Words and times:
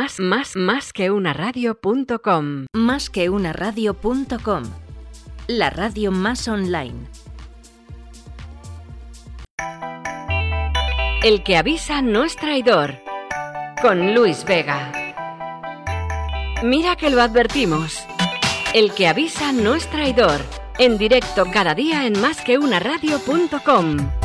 Más, 0.00 0.18
más, 0.18 0.56
más 0.56 0.92
que 0.94 1.10
una 1.10 1.34
radio.com. 1.34 2.64
Más 2.72 3.10
que 3.10 3.28
una 3.28 3.52
radio.com. 3.52 4.62
La 5.46 5.68
radio 5.68 6.10
más 6.10 6.48
online. 6.48 7.06
El 11.22 11.42
que 11.44 11.58
avisa 11.58 12.00
no 12.00 12.24
es 12.24 12.34
traidor. 12.36 12.94
Con 13.82 14.14
Luis 14.14 14.46
Vega. 14.46 14.90
Mira 16.62 16.96
que 16.96 17.10
lo 17.10 17.20
advertimos. 17.20 18.02
El 18.72 18.94
que 18.94 19.06
avisa 19.06 19.52
no 19.52 19.74
es 19.74 19.86
traidor. 19.90 20.40
En 20.78 20.96
directo 20.96 21.44
cada 21.52 21.74
día 21.74 22.06
en 22.06 22.18
másqueunaradio.com. 22.18 23.98
she 23.98 24.19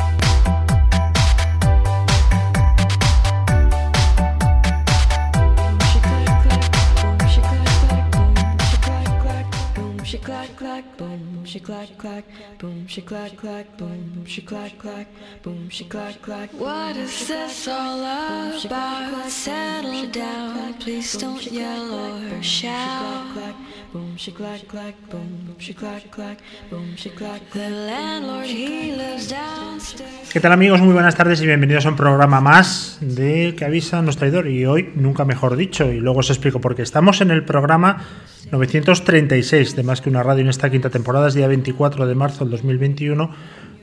clack 10.82 10.96
clack 10.96 10.98
boom 10.98 11.44
she 11.44 11.60
clack 11.60 11.96
clack 11.96 12.24
boom 12.58 12.86
she 12.86 13.00
clack 13.00 13.36
clack 13.36 13.66
boom 13.78 14.24
she 14.26 14.42
clack 14.42 14.78
clack 14.78 15.06
boom 15.42 15.70
she 15.70 15.84
clack 15.84 16.20
clack 16.20 16.50
what 16.58 16.96
is 16.96 17.28
this 17.28 17.68
all 17.68 18.00
about 18.00 19.30
settle 19.30 20.06
down 20.10 20.74
please 20.74 21.16
don't 21.16 21.50
yell 21.50 21.94
or 21.94 22.42
shout 22.42 23.54
boom 23.92 24.16
she 24.16 24.32
clack 24.32 24.66
clack 24.68 24.94
boom 25.08 25.54
she 25.58 25.72
clack 25.72 26.10
clack 26.10 26.38
boom 26.68 26.94
she 26.96 27.10
clack 27.10 27.40
the 27.52 27.70
landlord 27.70 28.46
he 28.46 28.92
lives 28.92 29.28
downstairs 29.28 30.26
¿Qué 30.32 30.40
tal 30.40 30.52
amigos? 30.52 30.82
Muy 30.82 30.92
buenas 30.92 31.14
tardes 31.14 31.40
y 31.40 31.46
bienvenidos 31.46 31.86
a 31.86 31.88
un 31.88 31.96
programa 31.96 32.42
más 32.42 32.98
de 33.00 33.54
Que 33.56 33.64
avisa 33.64 34.02
nuestro 34.02 34.28
traidor 34.28 34.48
y 34.48 34.66
hoy 34.66 34.92
nunca 34.94 35.24
mejor 35.24 35.56
dicho 35.56 35.90
y 35.90 35.98
luego 35.98 36.18
os 36.18 36.28
explico 36.28 36.60
por 36.60 36.74
qué. 36.74 36.82
Estamos 36.82 37.22
en 37.22 37.30
el 37.30 37.44
programa 37.44 38.04
936 38.50 39.76
de 39.76 39.82
Más 39.82 40.00
que 40.00 40.10
una 40.10 40.22
radio 40.22 40.42
en 40.42 40.50
esta 40.50 40.65
quinta 40.70 40.90
temporada, 40.90 41.28
es 41.28 41.34
día 41.34 41.48
24 41.48 42.06
de 42.06 42.14
marzo 42.14 42.44
del 42.44 42.50
2021, 42.50 43.30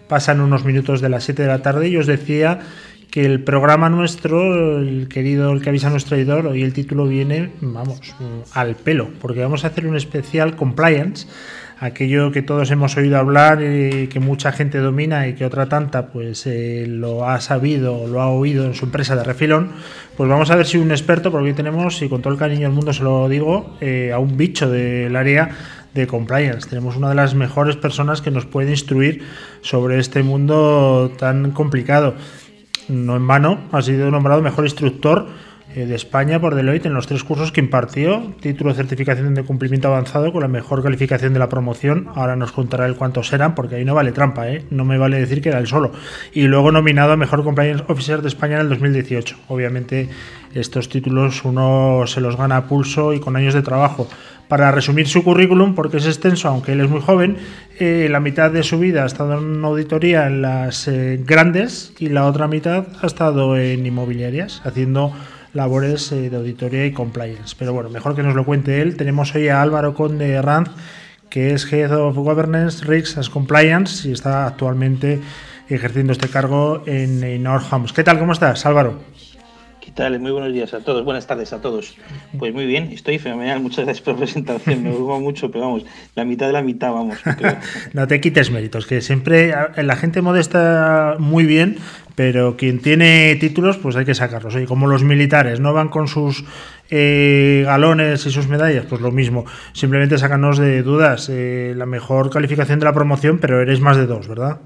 pasan 0.08 0.42
unos 0.42 0.66
minutos 0.66 1.02
de 1.02 1.10
las 1.10 1.24
7 1.24 1.42
de 1.42 1.48
la 1.48 1.62
tarde 1.62 1.90
y 1.90 1.98
os 1.98 2.08
decía 2.08 2.60
que 3.12 3.26
el 3.26 3.44
programa 3.44 3.90
nuestro, 3.90 4.80
el 4.80 5.08
querido 5.08 5.52
El 5.52 5.62
que 5.62 5.70
avisa 5.70 5.90
nuestro 5.90 6.16
traidor, 6.16 6.48
hoy 6.48 6.64
el 6.64 6.74
título 6.74 7.06
viene, 7.06 7.52
vamos, 7.62 8.00
al 8.54 8.76
pelo, 8.76 9.10
porque 9.22 9.42
vamos 9.42 9.64
a 9.64 9.68
hacer 9.68 9.86
un 9.86 9.96
especial 9.96 10.56
compliance 10.56 11.28
aquello 11.80 12.32
que 12.32 12.42
todos 12.42 12.72
hemos 12.72 12.96
oído 12.98 13.18
hablar 13.18 13.62
y 13.62 14.08
que 14.08 14.20
mucha 14.20 14.52
gente 14.52 14.78
domina 14.78 15.28
y 15.28 15.34
que 15.34 15.46
otra 15.46 15.68
tanta 15.68 16.08
pues 16.08 16.48
eh, 16.48 16.86
lo 16.88 17.28
ha 17.28 17.42
sabido, 17.42 18.08
lo 18.08 18.22
ha 18.22 18.30
oído 18.30 18.66
en 18.66 18.74
su 18.74 18.86
empresa 18.86 19.16
de 19.16 19.24
refilón, 19.24 19.72
pues 20.16 20.30
vamos 20.30 20.50
a 20.50 20.56
ver 20.56 20.66
si 20.66 20.78
un 20.78 20.92
experto, 20.92 21.32
porque 21.32 21.50
hoy 21.50 21.54
tenemos, 21.54 22.02
y 22.02 22.10
con 22.10 22.22
todo 22.22 22.34
el 22.34 22.40
cariño 22.40 22.62
del 22.62 22.72
mundo 22.72 22.94
se 22.94 23.04
lo 23.04 23.28
digo, 23.28 23.78
eh, 23.82 24.12
a 24.14 24.20
un 24.20 24.38
bicho 24.38 24.70
del 24.70 25.16
área 25.16 25.50
de 25.94 26.08
compliance. 26.08 26.70
Tenemos 26.70 26.96
una 26.96 27.10
de 27.10 27.16
las 27.16 27.36
mejores 27.36 27.76
personas 27.76 28.22
que 28.22 28.32
nos 28.32 28.46
puede 28.46 28.72
instruir 28.72 29.24
sobre 29.62 30.00
este 30.00 30.24
mundo 30.24 31.12
tan 31.18 31.52
complicado. 31.52 32.16
No 32.90 33.16
en 33.16 33.28
vano, 33.28 33.62
ha 33.72 33.82
sido 33.82 34.12
nombrado 34.12 34.42
mejor 34.42 34.66
instructor 34.66 35.28
eh, 35.76 35.88
de 35.88 35.96
España 35.96 36.40
por 36.40 36.54
Deloitte 36.54 36.86
en 36.86 36.94
los 36.94 37.08
tres 37.08 37.24
cursos 37.24 37.52
que 37.52 37.60
impartió, 37.60 38.34
título 38.42 38.74
certificación 38.76 39.34
de 39.34 39.44
cumplimiento 39.44 39.88
avanzado 39.88 40.32
con 40.32 40.42
la 40.42 40.48
mejor 40.48 40.84
calificación 40.84 41.34
de 41.34 41.40
la 41.40 41.50
promoción. 41.50 42.10
Ahora 42.14 42.36
nos 42.36 42.52
contará 42.52 42.86
el 42.86 42.96
cuántos 42.96 43.34
eran, 43.34 43.56
porque 43.56 43.76
ahí 43.76 43.86
no 43.86 43.96
vale 43.96 44.12
trampa, 44.12 44.50
¿eh? 44.50 44.66
no 44.70 44.86
me 44.86 45.00
vale 45.00 45.20
decir 45.20 45.42
que 45.42 45.50
era 45.50 45.58
el 45.58 45.68
solo. 45.68 45.92
Y 46.32 46.44
luego 46.44 46.72
nominado 46.72 47.14
a 47.14 47.18
mejor 47.18 47.44
compliance 47.44 47.84
officer 47.88 48.22
de 48.22 48.28
España 48.28 48.56
en 48.56 48.62
el 48.62 48.70
2018. 48.70 49.36
Obviamente 49.48 50.10
estos 50.54 50.90
títulos 50.90 51.44
uno 51.44 52.04
se 52.06 52.22
los 52.22 52.38
gana 52.38 52.58
a 52.58 52.68
pulso 52.68 53.14
y 53.14 53.20
con 53.20 53.36
años 53.36 53.56
de 53.56 53.64
trabajo. 53.64 54.08
Para 54.54 54.72
resumir 54.72 55.08
su 55.08 55.24
currículum, 55.24 55.74
porque 55.74 55.98
es 55.98 56.06
extenso, 56.06 56.48
aunque 56.48 56.74
él 56.74 56.82
es 56.82 56.88
muy 56.88 57.02
joven, 57.02 57.38
eh, 57.80 58.08
la 58.08 58.20
mitad 58.20 58.52
de 58.52 58.62
su 58.62 58.78
vida 58.78 59.02
ha 59.02 59.08
estado 59.08 59.40
en 59.40 59.66
auditoría 59.66 60.28
en 60.28 60.44
las 60.44 60.88
eh, 60.88 61.20
grandes 61.26 61.92
y 61.98 62.10
la 62.10 62.28
otra 62.28 62.48
mitad 62.48 62.86
ha 63.02 63.08
estado 63.08 63.58
en 63.58 63.84
inmobiliarias, 63.84 64.62
haciendo 64.64 65.12
labores 65.54 66.12
eh, 66.12 66.30
de 66.30 66.38
auditoría 66.38 66.86
y 66.86 66.92
compliance. 66.92 67.56
Pero 67.58 67.74
bueno, 67.74 67.90
mejor 67.90 68.16
que 68.16 68.22
nos 68.22 68.36
lo 68.36 68.46
cuente 68.46 68.80
él. 68.80 68.96
Tenemos 68.96 69.34
hoy 69.34 69.48
a 69.48 69.60
Álvaro 69.60 69.96
Conde 69.96 70.40
Ranz, 70.40 70.70
que 71.32 71.56
es 71.56 71.74
Head 71.74 71.92
of 71.92 72.16
Governance, 72.16 72.86
Risks 72.86 73.18
and 73.18 73.30
Compliance 73.32 74.08
y 74.08 74.12
está 74.12 74.46
actualmente 74.46 75.20
ejerciendo 75.68 76.14
este 76.14 76.28
cargo 76.28 76.84
en, 76.86 77.24
en 77.24 77.48
Homes. 77.48 77.92
¿Qué 77.92 78.04
tal? 78.04 78.20
¿Cómo 78.20 78.34
estás, 78.34 78.64
Álvaro? 78.68 79.00
¿Qué 79.94 79.98
tal? 79.98 80.20
Muy 80.20 80.32
buenos 80.32 80.52
días 80.52 80.74
a 80.74 80.80
todos, 80.80 81.06
buenas 81.06 81.28
tardes 81.28 81.54
a 81.54 81.62
todos. 81.62 81.96
Pues 82.40 82.52
muy 82.52 82.66
bien, 82.66 82.92
estoy 82.92 83.20
fenomenal, 83.20 83.60
muchas 83.60 83.86
gracias 83.86 84.04
por 84.04 84.16
la 84.16 84.22
presentación, 84.22 84.82
me 84.82 84.90
hubo 84.92 85.20
mucho, 85.20 85.52
pero 85.52 85.66
vamos, 85.66 85.86
la 86.16 86.26
mitad 86.26 86.48
de 86.48 86.54
la 86.54 86.64
mitad, 86.64 86.92
vamos. 86.92 87.20
no 87.94 88.08
te 88.08 88.20
quites 88.20 88.50
méritos, 88.50 88.88
que 88.88 89.02
siempre 89.02 89.54
la 89.78 89.96
gente 89.96 90.24
modesta 90.24 91.18
muy 91.20 91.46
bien, 91.46 91.78
pero 92.16 92.58
quien 92.58 92.80
tiene 92.80 93.36
títulos, 93.36 93.78
pues 93.78 93.96
hay 93.96 94.04
que 94.04 94.16
sacarlos. 94.16 94.56
Oye, 94.56 94.66
como 94.66 94.88
los 94.88 95.04
militares 95.04 95.60
no 95.60 95.74
van 95.74 95.90
con 95.90 96.08
sus 96.08 96.44
eh, 96.90 97.62
galones 97.64 98.26
y 98.26 98.32
sus 98.32 98.48
medallas, 98.48 98.88
pues 98.90 99.00
lo 99.00 99.12
mismo. 99.12 99.46
Simplemente 99.74 100.18
sácanos 100.18 100.58
de 100.58 100.82
dudas. 100.82 101.30
Eh, 101.32 101.76
la 101.78 101.86
mejor 101.86 102.32
calificación 102.32 102.80
de 102.80 102.86
la 102.86 102.94
promoción, 102.94 103.38
pero 103.38 103.62
eres 103.62 103.80
más 103.80 103.98
de 103.98 104.08
dos, 104.08 104.28
¿verdad? 104.28 104.58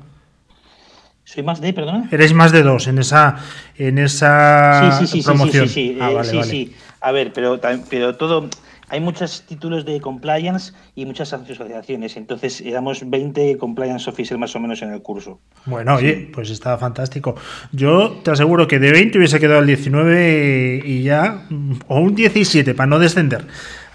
Soy 1.27 1.43
más 1.43 1.59
de, 1.59 1.73
perdona. 1.73 2.07
Eres 2.09 2.33
más 2.33 2.53
de 2.53 2.63
dos 2.63 2.87
en 2.87 2.99
esa, 2.99 3.35
en 3.77 3.97
esa 3.97 4.97
Sí, 4.97 5.07
sí, 5.07 5.17
sí, 5.21 5.25
promoción. 5.25 5.67
sí, 5.67 5.73
sí, 5.73 5.93
sí, 5.93 5.97
Ah, 5.99 6.11
eh, 6.11 6.15
vale, 6.15 6.29
sí, 6.29 6.37
vale. 6.37 6.49
sí. 6.49 6.73
A 7.01 7.11
ver, 7.11 7.33
pero, 7.33 7.59
pero 7.89 8.15
todo, 8.15 8.49
hay 8.87 9.01
muchos 9.01 9.41
títulos 9.41 9.83
de 9.83 9.99
compliance 9.99 10.71
y 10.95 11.05
muchas 11.05 11.33
asociaciones, 11.33 12.15
entonces 12.15 12.61
éramos 12.61 13.01
20 13.09 13.57
compliance 13.57 14.09
officers 14.09 14.39
más 14.39 14.55
o 14.55 14.61
menos 14.61 14.81
en 14.81 14.93
el 14.93 15.01
curso. 15.01 15.41
Bueno, 15.65 15.95
oye, 15.95 16.29
pues 16.33 16.49
está 16.49 16.77
fantástico. 16.77 17.35
Yo 17.73 18.21
te 18.23 18.31
aseguro 18.31 18.65
que 18.69 18.79
de 18.79 18.93
20 18.93 19.17
hubiese 19.17 19.41
quedado 19.41 19.59
el 19.59 19.67
19 19.67 20.81
y 20.85 21.03
ya, 21.03 21.45
o 21.89 21.99
un 21.99 22.15
17 22.15 22.73
para 22.73 22.87
no 22.87 22.99
descender. 22.99 23.45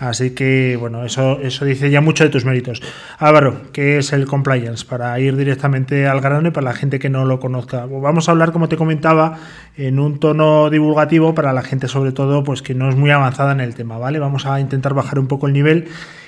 Así 0.03 0.35
que, 0.35 0.77
bueno, 0.77 1.05
eso, 1.05 1.39
eso 1.41 1.65
dice 1.65 1.89
ya 1.89 2.01
mucho 2.01 2.25
de 2.25 2.31
tus 2.31 2.45
méritos. 2.45 2.83
Álvaro, 3.19 3.71
¿qué 3.73 3.99
es 3.99 4.13
el 4.13 4.27
compliance? 4.27 4.85
Para 4.85 5.21
ir 5.21 5.37
directamente 5.37 6.09
al 6.09 6.21
grano 6.21 6.49
y 6.49 6.51
para 6.51 6.65
la 6.65 6.73
gente 6.73 6.99
que 6.99 7.09
no 7.09 7.25
lo 7.25 7.39
conozca. 7.39 7.87
Vamos 7.87 8.29
a 8.29 8.33
hablar, 8.33 8.51
como 8.51 8.69
te 8.69 8.77
comentaba, 8.77 9.39
en 9.77 10.01
un 10.01 10.19
tono 10.19 10.71
divulgativo 10.71 11.37
para 11.37 11.53
la 11.53 11.63
gente, 11.63 11.87
sobre 11.87 12.11
todo, 12.11 12.43
pues 12.43 12.63
que 12.63 12.75
no 12.75 12.89
es 12.89 12.97
muy 12.97 13.13
avanzada 13.13 13.53
en 13.53 13.61
el 13.61 13.77
tema, 13.77 13.97
¿vale? 13.97 14.19
Vamos 14.19 14.45
a 14.45 14.59
intentar 14.59 14.93
bajar 14.93 15.21
un 15.21 15.29
poco 15.29 15.47
el 15.47 15.53
nivel 15.53 15.87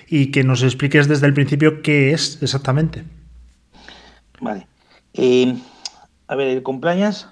y 0.08 0.30
que 0.30 0.44
nos 0.44 0.62
expliques 0.62 1.08
desde 1.08 1.26
el 1.26 1.34
principio 1.34 1.82
qué 1.82 2.12
es 2.12 2.40
exactamente. 2.42 3.02
Vale. 4.40 4.68
Eh, 5.14 5.52
a 6.28 6.36
ver, 6.36 6.46
el 6.46 6.62
compliance 6.62 7.26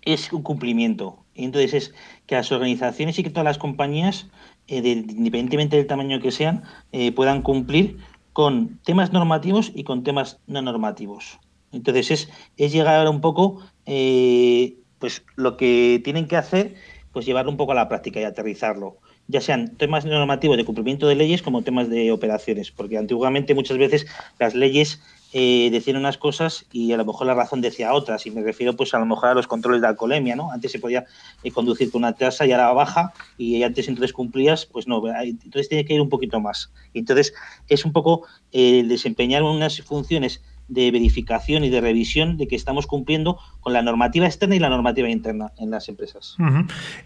es 0.00 0.32
un 0.32 0.42
cumplimiento. 0.42 1.18
Entonces 1.34 1.74
es 1.74 1.94
que 2.26 2.36
las 2.36 2.50
organizaciones 2.52 3.18
y 3.18 3.22
que 3.22 3.28
todas 3.28 3.44
las 3.44 3.58
compañías, 3.58 4.28
eh, 4.68 4.82
de- 4.82 4.90
independientemente 4.90 5.76
del 5.76 5.86
tamaño 5.86 6.20
que 6.20 6.30
sean, 6.30 6.62
eh, 6.92 7.12
puedan 7.12 7.42
cumplir 7.42 7.98
con 8.32 8.78
temas 8.84 9.12
normativos 9.12 9.72
y 9.74 9.84
con 9.84 10.02
temas 10.02 10.40
no 10.46 10.60
normativos. 10.62 11.38
Entonces 11.72 12.10
es, 12.10 12.28
es 12.56 12.72
llegar 12.72 13.08
un 13.08 13.20
poco, 13.20 13.60
eh, 13.86 14.76
pues 14.98 15.24
lo 15.36 15.56
que 15.56 16.00
tienen 16.04 16.26
que 16.28 16.36
hacer, 16.36 16.74
pues 17.12 17.24
llevarlo 17.26 17.50
un 17.50 17.56
poco 17.56 17.72
a 17.72 17.74
la 17.74 17.88
práctica 17.88 18.20
y 18.20 18.24
aterrizarlo. 18.24 18.98
Ya 19.28 19.40
sean 19.40 19.76
temas 19.76 20.04
normativos 20.04 20.56
de 20.56 20.64
cumplimiento 20.64 21.08
de 21.08 21.16
leyes 21.16 21.42
como 21.42 21.62
temas 21.62 21.88
de 21.88 22.12
operaciones, 22.12 22.70
porque 22.70 22.98
antiguamente 22.98 23.54
muchas 23.54 23.78
veces 23.78 24.06
las 24.38 24.54
leyes 24.54 25.02
eh, 25.38 25.82
unas 25.94 26.16
cosas 26.16 26.64
y 26.72 26.92
a 26.92 26.96
lo 26.96 27.04
mejor 27.04 27.26
la 27.26 27.34
razón 27.34 27.60
decía 27.60 27.92
otras. 27.92 28.24
Y 28.26 28.30
me 28.30 28.42
refiero 28.42 28.74
pues 28.74 28.94
a 28.94 28.98
lo 28.98 29.04
mejor 29.04 29.28
a 29.28 29.34
los 29.34 29.46
controles 29.46 29.82
de 29.82 29.88
alcoholemia, 29.88 30.34
¿no? 30.34 30.50
Antes 30.50 30.72
se 30.72 30.78
podía 30.78 31.04
eh, 31.42 31.50
conducir 31.50 31.90
con 31.90 32.00
una 32.00 32.14
tasa 32.14 32.46
y 32.46 32.52
ahora 32.52 32.72
baja 32.72 33.12
y 33.36 33.62
antes 33.62 33.86
entonces 33.88 34.14
cumplías, 34.14 34.64
pues 34.64 34.88
no, 34.88 35.02
entonces 35.22 35.68
tiene 35.68 35.84
que 35.84 35.92
ir 35.92 36.00
un 36.00 36.08
poquito 36.08 36.40
más. 36.40 36.72
Entonces 36.94 37.34
es 37.68 37.84
un 37.84 37.92
poco 37.92 38.26
eh, 38.52 38.82
desempeñar 38.86 39.42
unas 39.42 39.82
funciones 39.82 40.42
de 40.68 40.90
verificación 40.90 41.64
y 41.64 41.70
de 41.70 41.80
revisión 41.80 42.36
de 42.36 42.48
que 42.48 42.56
estamos 42.56 42.86
cumpliendo 42.86 43.38
con 43.60 43.72
la 43.72 43.82
normativa 43.82 44.26
externa 44.26 44.56
y 44.56 44.58
la 44.58 44.68
normativa 44.68 45.08
interna 45.08 45.52
en 45.58 45.70
las 45.70 45.88
empresas. 45.88 46.36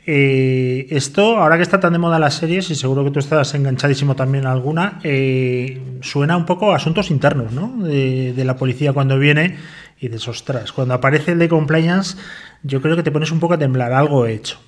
Eh, 0.06 0.86
esto, 0.90 1.36
ahora 1.36 1.56
que 1.56 1.62
está 1.62 1.80
tan 1.80 1.92
de 1.92 1.98
moda 1.98 2.18
las 2.18 2.34
series, 2.34 2.70
y 2.70 2.74
seguro 2.74 3.04
que 3.04 3.10
tú 3.10 3.18
estás 3.18 3.54
enganchadísimo 3.54 4.16
también 4.16 4.46
a 4.46 4.52
alguna, 4.52 5.00
eh, 5.02 5.80
suena 6.00 6.36
un 6.36 6.46
poco 6.46 6.72
a 6.72 6.76
asuntos 6.76 7.10
internos, 7.10 7.52
¿no? 7.52 7.76
De, 7.84 8.32
de 8.32 8.44
la 8.44 8.56
policía 8.56 8.92
cuando 8.92 9.18
viene 9.18 9.56
y 10.00 10.08
de 10.08 10.16
ostras, 10.16 10.72
cuando 10.72 10.94
aparece 10.94 11.32
el 11.32 11.38
de 11.38 11.48
compliance, 11.48 12.16
yo 12.62 12.80
creo 12.80 12.96
que 12.96 13.02
te 13.02 13.10
pones 13.10 13.30
un 13.30 13.40
poco 13.40 13.54
a 13.54 13.58
temblar, 13.58 13.92
algo 13.92 14.26
he 14.26 14.32
hecho. 14.32 14.58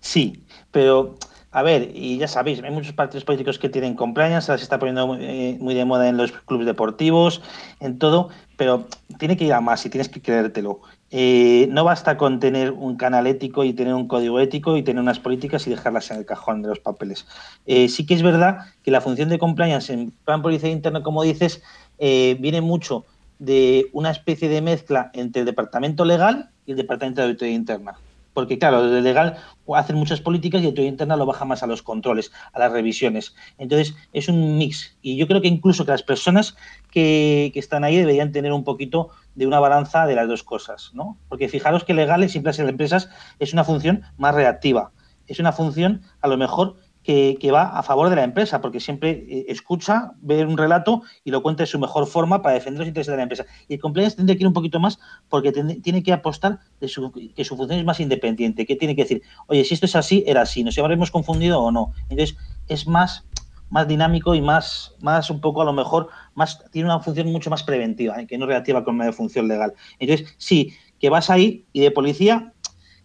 Sí, 0.00 0.42
pero 0.70 1.16
a 1.54 1.62
ver, 1.62 1.92
y 1.94 2.18
ya 2.18 2.26
sabéis, 2.26 2.60
hay 2.64 2.72
muchos 2.72 2.92
partidos 2.92 3.24
políticos 3.24 3.60
que 3.60 3.68
tienen 3.68 3.94
compliance, 3.94 4.46
se 4.46 4.62
está 4.62 4.80
poniendo 4.80 5.06
muy, 5.06 5.18
eh, 5.20 5.56
muy, 5.60 5.74
de 5.74 5.84
moda 5.84 6.08
en 6.08 6.16
los 6.16 6.32
clubes 6.32 6.66
deportivos, 6.66 7.42
en 7.78 8.00
todo, 8.00 8.28
pero 8.56 8.88
tiene 9.20 9.36
que 9.36 9.44
ir 9.44 9.52
a 9.52 9.60
más 9.60 9.86
y 9.86 9.88
tienes 9.88 10.08
que 10.08 10.20
creértelo. 10.20 10.80
Eh, 11.12 11.68
no 11.70 11.84
basta 11.84 12.16
con 12.16 12.40
tener 12.40 12.72
un 12.72 12.96
canal 12.96 13.28
ético 13.28 13.62
y 13.62 13.72
tener 13.72 13.94
un 13.94 14.08
código 14.08 14.40
ético 14.40 14.76
y 14.76 14.82
tener 14.82 15.00
unas 15.00 15.20
políticas 15.20 15.64
y 15.68 15.70
dejarlas 15.70 16.10
en 16.10 16.16
el 16.16 16.26
cajón 16.26 16.60
de 16.60 16.70
los 16.70 16.80
papeles. 16.80 17.24
Eh, 17.66 17.88
sí 17.88 18.04
que 18.04 18.14
es 18.14 18.22
verdad 18.22 18.66
que 18.82 18.90
la 18.90 19.00
función 19.00 19.28
de 19.28 19.38
compliance 19.38 19.92
en 19.92 20.10
plan 20.24 20.42
policía 20.42 20.70
interno, 20.70 21.04
como 21.04 21.22
dices, 21.22 21.62
eh, 21.98 22.36
viene 22.40 22.62
mucho 22.62 23.04
de 23.38 23.86
una 23.92 24.10
especie 24.10 24.48
de 24.48 24.60
mezcla 24.60 25.12
entre 25.14 25.40
el 25.40 25.46
departamento 25.46 26.04
legal 26.04 26.50
y 26.66 26.72
el 26.72 26.78
departamento 26.78 27.20
de 27.20 27.28
auditoría 27.28 27.54
interna. 27.54 27.94
Porque, 28.34 28.58
claro, 28.58 28.82
desde 28.82 29.00
legal 29.00 29.38
hacen 29.74 29.96
muchas 29.96 30.20
políticas 30.20 30.60
y 30.60 30.66
auditoría 30.66 30.90
interna 30.90 31.16
lo 31.16 31.24
baja 31.24 31.44
más 31.44 31.62
a 31.62 31.66
los 31.66 31.82
controles, 31.82 32.32
a 32.52 32.58
las 32.58 32.72
revisiones. 32.72 33.34
Entonces, 33.56 33.94
es 34.12 34.28
un 34.28 34.58
mix. 34.58 34.98
Y 35.00 35.16
yo 35.16 35.26
creo 35.26 35.40
que 35.40 35.48
incluso 35.48 35.84
que 35.84 35.92
las 35.92 36.02
personas 36.02 36.56
que, 36.90 37.50
que 37.54 37.60
están 37.60 37.84
ahí 37.84 37.96
deberían 37.96 38.32
tener 38.32 38.52
un 38.52 38.64
poquito 38.64 39.10
de 39.34 39.46
una 39.46 39.60
balanza 39.60 40.06
de 40.06 40.16
las 40.16 40.28
dos 40.28 40.42
cosas, 40.42 40.90
¿no? 40.94 41.16
Porque 41.28 41.48
fijaros 41.48 41.84
que 41.84 41.94
legales 41.94 42.32
siempre 42.32 42.50
las 42.50 42.58
empresas 42.58 43.08
es 43.38 43.52
una 43.52 43.64
función 43.64 44.02
más 44.18 44.34
reactiva. 44.34 44.92
Es 45.26 45.40
una 45.40 45.52
función, 45.52 46.02
a 46.20 46.28
lo 46.28 46.36
mejor, 46.36 46.76
que, 47.04 47.50
va 47.52 47.64
a 47.78 47.82
favor 47.82 48.08
de 48.08 48.16
la 48.16 48.24
empresa, 48.24 48.60
porque 48.62 48.80
siempre 48.80 49.26
eh, 49.28 49.44
escucha, 49.48 50.12
ve 50.22 50.44
un 50.44 50.56
relato 50.56 51.02
y 51.22 51.30
lo 51.30 51.42
cuenta 51.42 51.62
de 51.62 51.66
su 51.66 51.78
mejor 51.78 52.06
forma 52.06 52.40
para 52.40 52.54
defender 52.54 52.80
los 52.80 52.88
intereses 52.88 53.12
de 53.12 53.16
la 53.18 53.22
empresa. 53.22 53.44
Y 53.68 53.74
el 53.74 53.80
compliance 53.80 54.16
tendría 54.16 54.36
que 54.36 54.42
ir 54.42 54.48
un 54.48 54.54
poquito 54.54 54.80
más 54.80 54.98
porque 55.28 55.52
tiene 55.52 56.02
que 56.02 56.12
apostar 56.12 56.60
de 56.80 56.88
su, 56.88 57.12
que 57.12 57.44
su 57.44 57.56
función 57.56 57.78
es 57.78 57.84
más 57.84 58.00
independiente, 58.00 58.64
que 58.64 58.74
tiene 58.74 58.96
que 58.96 59.02
decir, 59.02 59.22
oye, 59.48 59.64
si 59.64 59.74
esto 59.74 59.86
es 59.86 59.94
así, 59.94 60.24
era 60.26 60.42
así, 60.42 60.64
nos 60.64 60.78
habremos 60.78 61.10
confundido 61.10 61.60
o 61.60 61.70
no. 61.70 61.92
Entonces, 62.08 62.36
es 62.68 62.86
más 62.86 63.24
más 63.70 63.88
dinámico 63.88 64.36
y 64.36 64.40
más, 64.40 64.94
más 65.00 65.30
un 65.30 65.40
poco 65.40 65.60
a 65.60 65.64
lo 65.64 65.72
mejor, 65.72 66.08
más 66.34 66.62
tiene 66.70 66.88
una 66.88 67.00
función 67.00 67.32
mucho 67.32 67.50
más 67.50 67.64
preventiva, 67.64 68.20
¿eh? 68.20 68.26
que 68.26 68.38
no 68.38 68.46
reactiva 68.46 68.84
con 68.84 68.94
una 68.94 69.12
función 69.12 69.48
legal. 69.48 69.74
Entonces, 69.98 70.32
sí, 70.38 70.74
que 71.00 71.10
vas 71.10 71.28
ahí 71.28 71.66
y 71.72 71.80
de 71.80 71.90
policía, 71.90 72.53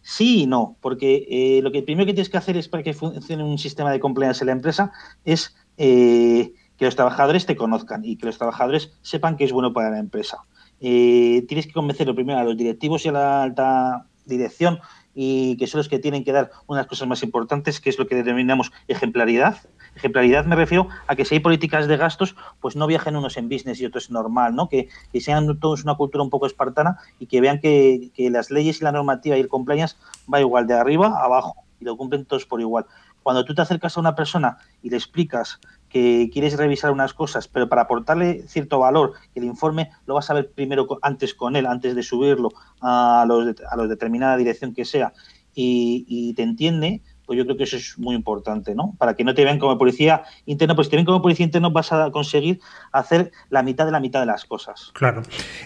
sí 0.10 0.44
y 0.44 0.48
no, 0.48 0.76
porque 0.82 1.28
eh, 1.30 1.62
lo 1.62 1.72
que 1.72 1.84
primero 1.84 2.08
que 2.08 2.14
tienes 2.14 2.30
que 2.30 2.38
hacer 2.38 2.58
es 2.58 2.68
para 2.68 2.82
que 2.82 2.94
funcione 2.94 3.44
un 3.44 3.60
sistema 3.60 3.92
de 3.92 4.00
compliance 4.00 4.44
en 4.44 4.48
la 4.48 4.54
empresa 4.54 4.92
es 5.24 5.56
eh, 5.78 6.52
que 6.78 6.86
los 6.86 6.96
trabajadores 6.96 7.46
te 7.46 7.56
conozcan 7.56 8.04
y 8.04 8.16
que 8.16 8.26
los 8.26 8.40
trabajadores 8.40 8.92
sepan 9.04 9.38
que 9.38 9.44
es 9.44 9.52
bueno 9.52 9.72
para 9.72 9.92
la 9.92 10.00
empresa. 10.00 10.40
Eh, 10.82 11.46
tienes 11.48 11.68
que 11.68 11.74
convencerlo 11.74 12.16
primero 12.16 12.40
a 12.40 12.44
los 12.44 12.58
directivos 12.58 13.06
y 13.06 13.10
a 13.10 13.12
la 13.12 13.44
alta 13.44 14.08
dirección 14.26 14.80
y 15.14 15.58
que 15.58 15.68
son 15.68 15.78
los 15.78 15.90
que 15.90 16.00
tienen 16.00 16.24
que 16.24 16.32
dar 16.32 16.50
unas 16.66 16.88
cosas 16.88 17.08
más 17.08 17.22
importantes, 17.22 17.80
que 17.80 17.92
es 17.92 18.00
lo 18.00 18.08
que 18.08 18.16
denominamos 18.16 18.72
ejemplaridad, 18.88 19.58
Ejemplaridad 19.96 20.46
me 20.46 20.56
refiero 20.56 20.88
a 21.08 21.16
que 21.16 21.26
si 21.26 21.36
hay 21.36 21.40
políticas 21.40 21.88
de 21.88 21.98
gastos, 21.98 22.36
pues 22.60 22.76
no 22.76 22.88
viajen 22.88 23.16
unos 23.16 23.38
en 23.38 23.50
business 23.50 23.80
y 23.82 23.86
otros 23.86 24.10
normal, 24.12 24.56
¿no? 24.56 24.70
Que, 24.70 24.90
que 25.12 25.22
sean 25.22 25.60
todos 25.60 25.84
una 25.84 25.96
cultura 25.96 26.24
un 26.24 26.30
poco 26.30 26.46
espartana 26.46 26.98
y 27.20 27.26
que 27.26 27.42
vean 27.42 27.60
que, 27.60 28.12
que, 28.14 28.30
las 28.30 28.52
leyes 28.52 28.82
y 28.82 28.84
la 28.84 28.92
normativa 28.92 29.38
y 29.38 29.42
el 29.42 29.48
compliance 29.48 29.96
va 30.32 30.40
igual 30.40 30.68
de 30.68 30.74
arriba 30.74 31.08
a 31.08 31.26
abajo 31.26 31.56
y 31.80 31.86
lo 31.86 31.98
cumplen 31.98 32.26
todos 32.26 32.46
por 32.46 32.62
igual. 32.62 32.86
Cuando 33.24 33.46
tú 33.46 33.54
te 33.54 33.62
acercas 33.62 33.98
a 33.98 34.00
una 34.00 34.16
persona 34.16 34.58
y 34.82 34.90
le 34.90 34.98
explicas 34.98 35.60
que 35.90 36.30
quieres 36.32 36.58
revisar 36.58 36.92
unas 36.92 37.14
cosas, 37.14 37.48
pero 37.48 37.68
para 37.68 37.84
aportarle 37.84 38.44
cierto 38.48 38.80
valor, 38.80 39.14
el 39.36 39.44
informe 39.44 39.92
lo 40.06 40.14
vas 40.14 40.30
a 40.30 40.34
ver 40.34 40.52
primero 40.52 40.88
antes 41.02 41.34
con 41.34 41.56
él, 41.56 41.66
antes 41.66 41.96
de 41.96 42.04
subirlo 42.04 42.52
a 42.82 43.26
los, 43.28 43.56
a 43.70 43.76
los 43.76 43.90
determinada 43.90 44.38
dirección 44.38 44.74
que 44.74 44.86
sea, 44.86 45.14
y, 45.54 46.06
y 46.08 46.34
te 46.36 46.44
entiende, 46.44 47.02
pues 47.30 47.38
yo 47.38 47.46
creo 47.46 47.58
que 47.58 47.66
eso 47.66 47.78
es 47.78 47.96
muy 48.00 48.16
importante, 48.16 48.74
¿no? 48.74 48.96
Para 48.98 49.14
que 49.14 49.24
no 49.24 49.36
te 49.36 49.44
vean 49.44 49.60
como 49.60 49.78
policía 49.78 50.24
interno, 50.48 50.74
pues 50.74 50.88
si 50.88 50.90
te 50.90 50.96
ven 50.96 51.06
como 51.06 51.22
policía 51.22 51.44
interno 51.46 51.70
vas 51.70 51.94
a 51.94 52.10
conseguir 52.10 52.60
hacer 52.92 53.32
la 53.52 53.62
mitad 53.62 53.86
de 53.86 53.92
la 53.92 54.00
mitad 54.00 54.20
de 54.20 54.26
las 54.26 54.46
cosas. 54.46 54.90
Claro. 54.96 55.22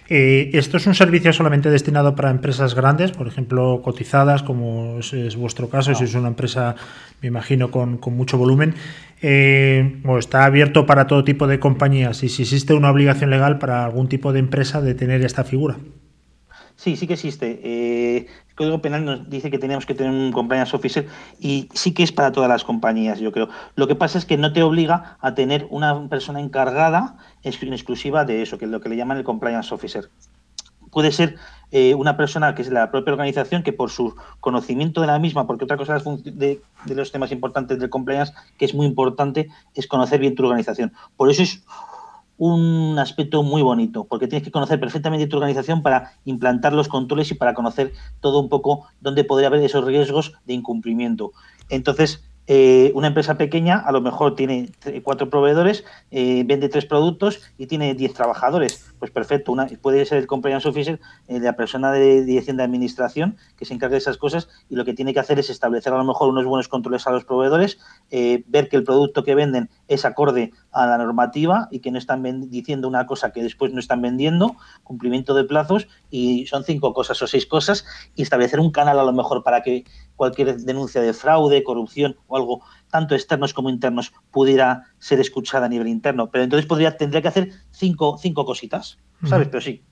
Eh, 0.10 0.50
¿Esto 0.52 0.76
es 0.76 0.88
un 0.88 0.94
servicio 0.94 1.32
solamente 1.32 1.70
destinado 1.70 2.16
para 2.16 2.32
empresas 2.32 2.76
grandes, 2.76 3.14
por 3.14 3.30
ejemplo, 3.30 3.82
cotizadas, 3.82 4.44
como 4.44 5.00
es, 5.00 5.14
es 5.14 5.38
vuestro 5.38 5.70
caso, 5.70 5.92
no. 5.92 5.98
si 5.98 6.04
es 6.04 6.14
una 6.16 6.28
empresa, 6.28 6.76
me 7.22 7.30
imagino, 7.30 7.72
con, 7.72 7.98
con 7.98 8.18
mucho 8.18 8.38
volumen? 8.38 8.76
Eh, 9.22 10.02
o 10.04 10.18
está 10.18 10.44
abierto 10.44 10.86
para 10.86 11.08
todo 11.08 11.24
tipo 11.24 11.48
de 11.48 11.62
compañías 11.62 12.24
y 12.24 12.28
si 12.28 12.42
existe 12.42 12.74
una 12.74 12.92
obligación 12.92 13.30
legal 13.30 13.58
para 13.58 13.86
algún 13.86 14.10
tipo 14.10 14.34
de 14.34 14.40
empresa 14.40 14.82
de 14.82 14.96
tener 14.96 15.24
esta 15.24 15.46
figura. 15.46 15.78
Sí, 16.84 16.98
sí 16.98 17.08
que 17.08 17.14
existe. 17.14 17.62
Eh, 17.64 18.28
el 18.50 18.56
Código 18.56 18.82
Penal 18.82 19.06
nos 19.06 19.30
dice 19.30 19.50
que 19.50 19.58
tenemos 19.58 19.86
que 19.86 19.96
tener 19.96 20.12
un 20.12 20.34
compliance 20.34 20.76
officer 20.76 21.08
y 21.40 21.70
sí 21.74 21.94
que 21.94 22.04
es 22.04 22.12
para 22.12 22.34
todas 22.34 22.50
las 22.50 22.66
compañías, 22.66 23.22
yo 23.22 23.32
creo. 23.32 23.48
Lo 23.78 23.88
que 23.88 23.96
pasa 23.96 24.18
es 24.18 24.26
que 24.26 24.36
no 24.36 24.52
te 24.52 24.64
obliga 24.64 25.16
a 25.22 25.34
tener 25.34 25.66
una 25.70 26.10
persona 26.10 26.42
encargada 26.42 27.16
en 27.42 27.54
exclusiva 27.72 28.26
de 28.26 28.42
eso, 28.42 28.58
que 28.58 28.66
es 28.66 28.72
lo 28.72 28.82
que 28.82 28.90
le 28.90 28.98
llaman 28.98 29.18
el 29.18 29.24
compliance 29.24 29.74
officer. 29.74 30.10
Puede 30.92 31.14
ser 31.14 31.38
eh, 31.72 31.96
una 31.96 32.18
persona 32.18 32.54
que 32.54 32.64
es 32.64 32.70
la 32.70 32.92
propia 32.92 33.14
organización 33.14 33.64
que 33.64 33.72
por 33.72 33.90
su 33.90 34.18
conocimiento 34.42 35.00
de 35.00 35.08
la 35.08 35.20
misma, 35.20 35.48
porque 35.48 35.64
otra 35.64 35.78
cosa 35.78 36.00
de, 36.26 36.62
de 36.84 36.96
los 36.96 37.14
temas 37.14 37.32
importantes 37.32 37.80
del 37.80 37.90
compliance, 37.90 38.34
que 38.58 38.66
es 38.66 38.74
muy 38.74 38.88
importante, 38.88 39.48
es 39.74 39.88
conocer 39.88 40.20
bien 40.20 40.36
tu 40.36 40.44
organización. 40.44 40.92
Por 41.16 41.32
eso 41.32 41.44
es 41.44 41.64
un 42.38 42.98
aspecto 43.00 43.44
muy 43.44 43.62
bonito, 43.62 44.06
porque 44.06 44.28
tienes 44.28 44.44
que 44.44 44.52
conocer 44.52 44.80
perfectamente 44.80 45.28
tu 45.28 45.38
organización 45.38 45.82
para 45.82 46.14
implantar 46.26 46.74
los 46.74 46.88
controles 46.88 47.32
y 47.32 47.36
para 47.36 47.54
conocer 47.54 47.94
todo 48.22 48.40
un 48.40 48.50
poco 48.50 48.88
dónde 49.02 49.24
podría 49.24 49.48
haber 49.48 49.62
esos 49.62 49.86
riesgos 49.86 50.34
de 50.46 50.54
incumplimiento. 50.54 51.32
Entonces, 51.70 52.24
eh, 52.48 52.92
una 52.94 53.08
empresa 53.08 53.38
pequeña 53.38 53.78
a 53.80 53.92
lo 53.92 54.02
mejor 54.02 54.36
tiene 54.36 54.70
cuatro 55.04 55.30
proveedores, 55.30 55.86
eh, 56.12 56.44
vende 56.46 56.68
tres 56.68 56.86
productos 56.86 57.42
y 57.58 57.68
tiene 57.68 57.94
diez 57.94 58.14
trabajadores. 58.14 58.94
Pues 59.00 59.12
perfecto, 59.12 59.52
una, 59.52 59.68
puede 59.82 60.06
ser 60.06 60.18
el 60.18 60.28
compliance 60.28 60.68
officer, 60.68 61.00
eh, 61.28 61.40
la 61.40 61.56
persona 61.56 61.92
de 61.92 62.24
dirección 62.24 62.58
de 62.58 62.64
administración 62.64 63.38
que 63.58 63.66
se 63.66 63.74
encarga 63.74 63.94
de 63.94 64.00
esas 64.00 64.18
cosas 64.18 64.50
y 64.70 64.76
lo 64.76 64.86
que 64.86 64.94
tiene 64.94 65.14
que 65.14 65.20
hacer 65.20 65.40
es 65.40 65.50
establecer 65.50 65.94
a 65.94 65.98
lo 65.98 66.04
mejor 66.04 66.30
unos 66.30 66.46
buenos 66.46 66.68
controles 66.68 67.08
a 67.08 67.12
los 67.12 67.26
proveedores, 67.26 67.80
eh, 68.12 68.44
ver 68.48 68.70
que 68.70 68.78
el 68.78 68.84
producto 68.84 69.24
que 69.24 69.36
venden 69.36 69.70
es 69.88 70.06
acorde 70.06 70.52
a 70.72 70.86
la 70.86 70.98
normativa 70.98 71.68
y 71.72 71.80
que 71.80 71.92
no 71.92 71.98
están 71.98 72.50
diciendo 72.50 72.88
una 72.88 73.06
cosa 73.06 73.32
que 73.32 73.44
después 73.44 73.72
no 73.74 73.80
están 73.80 74.02
vendiendo, 74.02 74.56
cumplimiento 74.84 75.34
de 75.34 75.44
plazos 75.44 75.88
y 76.10 76.46
son 76.48 76.64
cinco 76.64 76.94
cosas 76.94 77.22
o 77.22 77.28
seis 77.28 77.46
cosas 77.46 77.86
y 78.16 78.22
establecer 78.22 78.60
un 78.60 78.72
canal 78.72 79.00
a 79.00 79.04
lo 79.04 79.14
mejor 79.14 79.44
para 79.44 79.62
que 79.64 79.86
cualquier 80.16 80.58
denuncia 80.58 81.02
de 81.02 81.14
fraude, 81.14 81.64
corrupción 81.64 82.16
o 82.34 82.38
algo, 82.38 82.62
tanto 82.90 83.16
externos 83.16 83.54
como 83.54 83.70
internos, 83.70 84.12
pudiera 84.32 84.84
ser 85.00 85.20
escuchada 85.20 85.68
a 85.68 85.70
nivel 85.70 85.88
interno. 85.88 86.30
Pero 86.30 86.44
entonces 86.44 86.66
podría, 86.66 86.98
tendría 86.98 87.22
que 87.22 87.28
hacer 87.28 87.50
cinco, 87.72 88.18
cinco 88.18 88.46
cositas, 88.46 88.98
¿sabes? 89.24 89.48
Uh 89.48 89.50
-huh. 89.50 89.52
Pero 89.52 89.62
sí. 89.62 89.84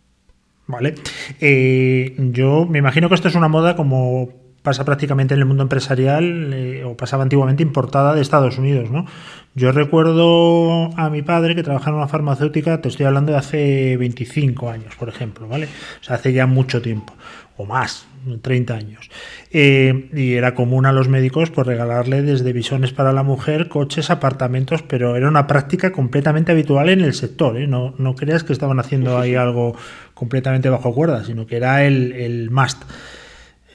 Vale. 0.67 0.95
Eh, 1.39 2.15
yo 2.31 2.65
me 2.65 2.79
imagino 2.79 3.09
que 3.09 3.15
esto 3.15 3.27
es 3.27 3.35
una 3.35 3.47
moda 3.47 3.75
como 3.75 4.29
pasa 4.63 4.85
prácticamente 4.85 5.33
en 5.33 5.39
el 5.39 5.45
mundo 5.45 5.63
empresarial 5.63 6.53
eh, 6.53 6.83
o 6.83 6.95
pasaba 6.95 7.23
antiguamente 7.23 7.63
importada 7.63 8.13
de 8.13 8.21
Estados 8.21 8.57
Unidos, 8.57 8.91
¿no? 8.91 9.05
Yo 9.53 9.71
recuerdo 9.71 10.89
a 10.97 11.09
mi 11.09 11.23
padre 11.23 11.55
que 11.55 11.63
trabajaba 11.63 11.97
en 11.97 11.97
una 11.97 12.07
farmacéutica, 12.07 12.79
te 12.81 12.87
estoy 12.87 13.05
hablando 13.05 13.33
de 13.33 13.37
hace 13.37 13.97
25 13.97 14.69
años, 14.69 14.95
por 14.95 15.09
ejemplo, 15.09 15.47
¿vale? 15.47 15.67
O 15.99 16.03
sea, 16.03 16.15
hace 16.15 16.31
ya 16.31 16.45
mucho 16.45 16.81
tiempo, 16.81 17.13
o 17.57 17.65
más, 17.65 18.07
30 18.41 18.73
años. 18.73 19.09
Eh, 19.51 20.09
y 20.13 20.33
era 20.33 20.53
común 20.55 20.85
a 20.85 20.91
los 20.91 21.09
médicos 21.09 21.49
pues, 21.49 21.67
regalarle 21.67 22.21
desde 22.21 22.53
visiones 22.53 22.93
para 22.93 23.11
la 23.11 23.23
mujer, 23.23 23.67
coches, 23.67 24.09
apartamentos, 24.09 24.83
pero 24.83 25.15
era 25.15 25.27
una 25.27 25.47
práctica 25.47 25.91
completamente 25.91 26.51
habitual 26.51 26.89
en 26.89 27.01
el 27.01 27.13
sector. 27.13 27.57
¿eh? 27.57 27.67
No, 27.67 27.93
no 27.97 28.15
creas 28.15 28.43
que 28.43 28.53
estaban 28.53 28.79
haciendo 28.79 29.17
ahí 29.17 29.35
algo 29.35 29.75
completamente 30.13 30.69
bajo 30.69 30.93
cuerda, 30.93 31.23
sino 31.23 31.45
que 31.45 31.57
era 31.57 31.83
el, 31.83 32.13
el 32.13 32.51
must. 32.51 32.83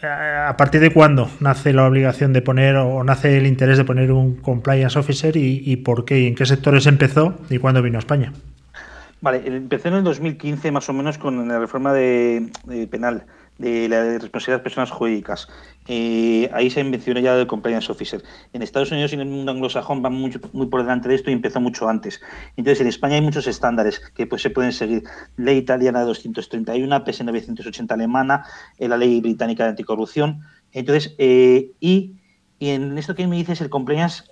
¿A 0.06 0.56
partir 0.56 0.80
de 0.80 0.92
cuándo 0.92 1.28
nace 1.40 1.72
la 1.72 1.86
obligación 1.86 2.32
de 2.32 2.42
poner 2.42 2.76
o 2.76 3.02
nace 3.04 3.38
el 3.38 3.46
interés 3.46 3.78
de 3.78 3.84
poner 3.84 4.12
un 4.12 4.36
compliance 4.36 4.98
officer 4.98 5.36
y, 5.36 5.76
por 5.76 6.04
qué 6.04 6.20
y 6.20 6.26
en 6.26 6.34
qué 6.34 6.46
sectores 6.46 6.86
empezó 6.86 7.34
y 7.50 7.58
cuándo 7.58 7.82
vino 7.82 7.98
a 7.98 8.00
España? 8.00 8.32
Vale, 9.20 9.42
empezó 9.46 9.88
en 9.88 9.94
el 9.94 10.04
2015 10.04 10.70
más 10.70 10.88
o 10.88 10.92
menos 10.92 11.18
con 11.18 11.48
la 11.48 11.58
reforma 11.58 11.92
de 11.92 12.50
penal 12.90 13.24
de 13.58 13.88
la 13.88 14.18
responsabilidad 14.18 14.46
de 14.46 14.52
las 14.58 14.60
personas 14.60 14.90
jurídicas. 14.90 15.48
Eh, 15.88 16.50
ahí 16.52 16.68
se 16.68 16.82
mencionó 16.84 17.20
ya 17.20 17.34
el 17.34 17.46
compliance 17.46 17.90
officer. 17.90 18.22
En 18.52 18.62
Estados 18.62 18.90
Unidos 18.90 19.12
y 19.12 19.14
en 19.14 19.22
el 19.22 19.28
mundo 19.28 19.52
anglosajón 19.52 20.02
van 20.02 20.14
muy, 20.14 20.38
muy 20.52 20.66
por 20.66 20.82
delante 20.82 21.08
de 21.08 21.14
esto 21.14 21.30
y 21.30 21.32
empezó 21.32 21.60
mucho 21.60 21.88
antes. 21.88 22.20
Entonces, 22.56 22.80
en 22.80 22.88
España 22.88 23.14
hay 23.14 23.22
muchos 23.22 23.46
estándares 23.46 24.00
que 24.14 24.26
pues, 24.26 24.42
se 24.42 24.50
pueden 24.50 24.72
seguir. 24.72 25.04
Ley 25.36 25.58
italiana 25.58 26.02
231, 26.02 27.04
PS 27.04 27.24
980 27.24 27.94
alemana, 27.94 28.44
eh, 28.78 28.88
la 28.88 28.96
ley 28.96 29.20
británica 29.20 29.64
de 29.64 29.70
anticorrupción. 29.70 30.40
Entonces, 30.72 31.14
eh, 31.18 31.70
y, 31.80 32.16
y, 32.58 32.70
en 32.70 32.98
esto 32.98 33.14
que 33.14 33.26
me 33.26 33.36
dices, 33.36 33.60
el 33.60 33.70
compliance, 33.70 34.24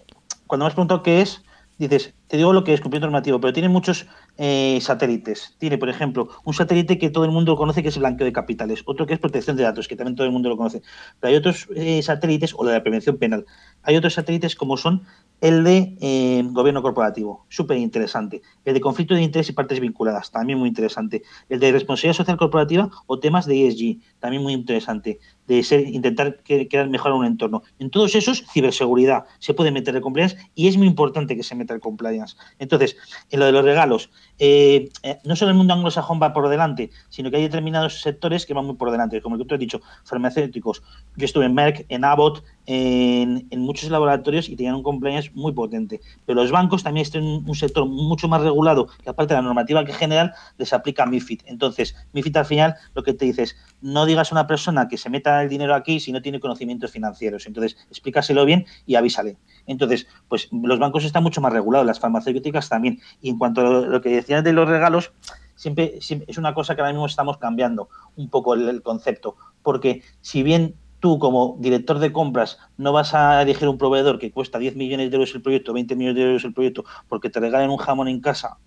cuando 0.46 0.64
me 0.64 0.68
has 0.68 0.74
preguntado 0.74 1.02
qué 1.02 1.22
es, 1.22 1.42
dices, 1.78 2.14
te 2.28 2.36
digo 2.36 2.52
lo 2.52 2.64
que 2.64 2.72
es 2.72 2.80
cumplimiento 2.80 3.06
normativo, 3.06 3.40
pero 3.40 3.52
tiene 3.52 3.68
muchos 3.68 4.06
eh, 4.36 4.78
satélites. 4.80 5.54
Tiene, 5.58 5.78
por 5.78 5.88
ejemplo, 5.88 6.28
un 6.44 6.54
satélite 6.54 6.98
que 6.98 7.10
todo 7.10 7.24
el 7.24 7.30
mundo 7.30 7.56
conoce 7.56 7.82
que 7.82 7.88
es 7.88 7.96
el 7.96 8.00
blanqueo 8.00 8.24
de 8.24 8.32
capitales, 8.32 8.82
otro 8.86 9.06
que 9.06 9.14
es 9.14 9.20
protección 9.20 9.56
de 9.56 9.62
datos, 9.62 9.88
que 9.88 9.96
también 9.96 10.16
todo 10.16 10.26
el 10.26 10.32
mundo 10.32 10.48
lo 10.48 10.56
conoce. 10.56 10.82
Pero 11.20 11.30
hay 11.30 11.36
otros 11.36 11.68
eh, 11.74 12.02
satélites, 12.02 12.54
o 12.56 12.64
de 12.64 12.72
la 12.72 12.82
prevención 12.82 13.18
penal, 13.18 13.44
hay 13.82 13.96
otros 13.96 14.14
satélites 14.14 14.56
como 14.56 14.76
son 14.76 15.02
el 15.40 15.62
de 15.64 15.96
eh, 16.00 16.42
gobierno 16.52 16.82
corporativo, 16.82 17.44
súper 17.48 17.76
interesante. 17.78 18.42
El 18.64 18.74
de 18.74 18.80
conflicto 18.80 19.14
de 19.14 19.22
interés 19.22 19.48
y 19.50 19.52
partes 19.52 19.80
vinculadas, 19.80 20.30
también 20.30 20.58
muy 20.58 20.68
interesante. 20.68 21.22
El 21.48 21.60
de 21.60 21.72
responsabilidad 21.72 22.16
social 22.16 22.36
corporativa 22.36 22.90
o 23.06 23.18
temas 23.18 23.46
de 23.46 23.66
ESG, 23.66 23.98
también 24.20 24.42
muy 24.42 24.54
interesante. 24.54 25.18
De 25.46 25.62
ser, 25.62 25.86
intentar 25.88 26.42
crear 26.42 26.88
mejorar 26.88 27.18
un 27.18 27.26
entorno. 27.26 27.62
En 27.78 27.90
todos 27.90 28.14
esos, 28.14 28.44
ciberseguridad, 28.52 29.24
se 29.38 29.54
puede 29.54 29.70
meter 29.70 29.94
el 29.94 30.00
compliance 30.02 30.36
y 30.54 30.68
es 30.68 30.76
muy 30.76 30.86
importante 30.86 31.36
que 31.36 31.42
se 31.42 31.54
meta 31.54 31.74
el 31.74 31.80
compliance. 31.80 32.36
Entonces, 32.58 32.96
en 33.30 33.40
lo 33.40 33.46
de 33.46 33.52
los 33.52 33.64
regalos, 33.64 34.10
eh, 34.38 34.88
eh, 35.02 35.18
no 35.24 35.36
solo 35.36 35.50
el 35.50 35.56
mundo 35.56 35.74
anglosajón 35.74 36.20
va 36.20 36.32
por 36.32 36.48
delante, 36.48 36.90
sino 37.08 37.30
que 37.30 37.36
hay 37.36 37.42
determinados 37.42 38.00
sectores 38.00 38.46
que 38.46 38.54
van 38.54 38.66
muy 38.66 38.74
por 38.76 38.90
delante, 38.90 39.20
como 39.20 39.36
el 39.36 39.42
que 39.42 39.48
tú 39.48 39.54
has 39.54 39.60
dicho, 39.60 39.80
farmacéuticos. 40.04 40.82
Yo 41.16 41.24
estuve 41.24 41.46
en 41.46 41.54
Merck, 41.54 41.86
en 41.88 42.04
Abbott, 42.04 42.42
en, 42.66 43.46
muchos 43.56 43.90
laboratorios 43.90 44.48
y 44.48 44.56
tenían 44.56 44.74
un 44.74 44.82
compliance 44.82 45.30
muy 45.34 45.52
potente. 45.52 46.00
Pero 46.26 46.42
los 46.42 46.50
bancos 46.50 46.82
también 46.82 47.02
están 47.02 47.22
en 47.22 47.48
un 47.48 47.54
sector 47.54 47.86
mucho 47.86 48.28
más 48.28 48.42
regulado, 48.42 48.88
que 49.02 49.10
aparte 49.10 49.34
de 49.34 49.40
la 49.40 49.42
normativa 49.42 49.84
que 49.84 49.92
general 49.92 50.32
les 50.58 50.72
aplica 50.72 51.06
MIFID. 51.06 51.42
Entonces, 51.46 51.96
MIFID 52.12 52.36
al 52.36 52.46
final 52.46 52.74
lo 52.94 53.02
que 53.02 53.14
te 53.14 53.24
dice 53.24 53.42
es, 53.42 53.56
no 53.80 54.06
digas 54.06 54.32
a 54.32 54.34
una 54.34 54.46
persona 54.46 54.88
que 54.88 54.98
se 54.98 55.10
meta 55.10 55.42
el 55.42 55.48
dinero 55.48 55.74
aquí 55.74 56.00
si 56.00 56.12
no 56.12 56.22
tiene 56.22 56.40
conocimientos 56.40 56.90
financieros. 56.90 57.46
Entonces, 57.46 57.76
explícaselo 57.90 58.44
bien 58.44 58.66
y 58.86 58.96
avísale. 58.96 59.36
Entonces, 59.66 60.06
pues 60.28 60.48
los 60.52 60.78
bancos 60.78 61.04
están 61.04 61.22
mucho 61.22 61.40
más 61.40 61.52
regulados, 61.52 61.86
las 61.86 62.00
farmacéuticas 62.00 62.68
también. 62.68 63.00
Y 63.20 63.30
en 63.30 63.38
cuanto 63.38 63.60
a 63.60 63.86
lo, 63.86 64.00
que 64.00 64.23
de 64.26 64.52
los 64.52 64.68
regalos, 64.68 65.12
siempre, 65.54 65.98
es 65.98 66.38
una 66.38 66.54
cosa 66.54 66.74
que 66.74 66.80
ahora 66.80 66.92
mismo 66.92 67.06
estamos 67.06 67.38
cambiando 67.38 67.88
un 68.16 68.28
poco 68.28 68.54
el, 68.54 68.82
concepto. 68.82 69.36
Porque 69.62 70.02
si 70.20 70.42
bien 70.42 70.74
tú 71.00 71.18
como 71.18 71.56
director 71.60 71.98
de 71.98 72.12
compras 72.12 72.58
no 72.78 72.92
vas 72.92 73.14
a 73.14 73.42
elegir 73.42 73.68
un 73.68 73.78
proveedor 73.78 74.18
que 74.18 74.30
cuesta 74.32 74.58
10 74.58 74.76
millones 74.76 75.10
de 75.10 75.16
euros 75.16 75.34
el 75.34 75.42
proyecto, 75.42 75.72
20 75.72 75.96
millones 75.96 76.16
de 76.16 76.22
euros 76.22 76.44
el 76.44 76.54
proyecto, 76.54 76.84
porque 77.08 77.30
te 77.30 77.40
regalen 77.40 77.70
un 77.70 77.76
jamón 77.76 78.08
en 78.08 78.20
casa, 78.20 78.58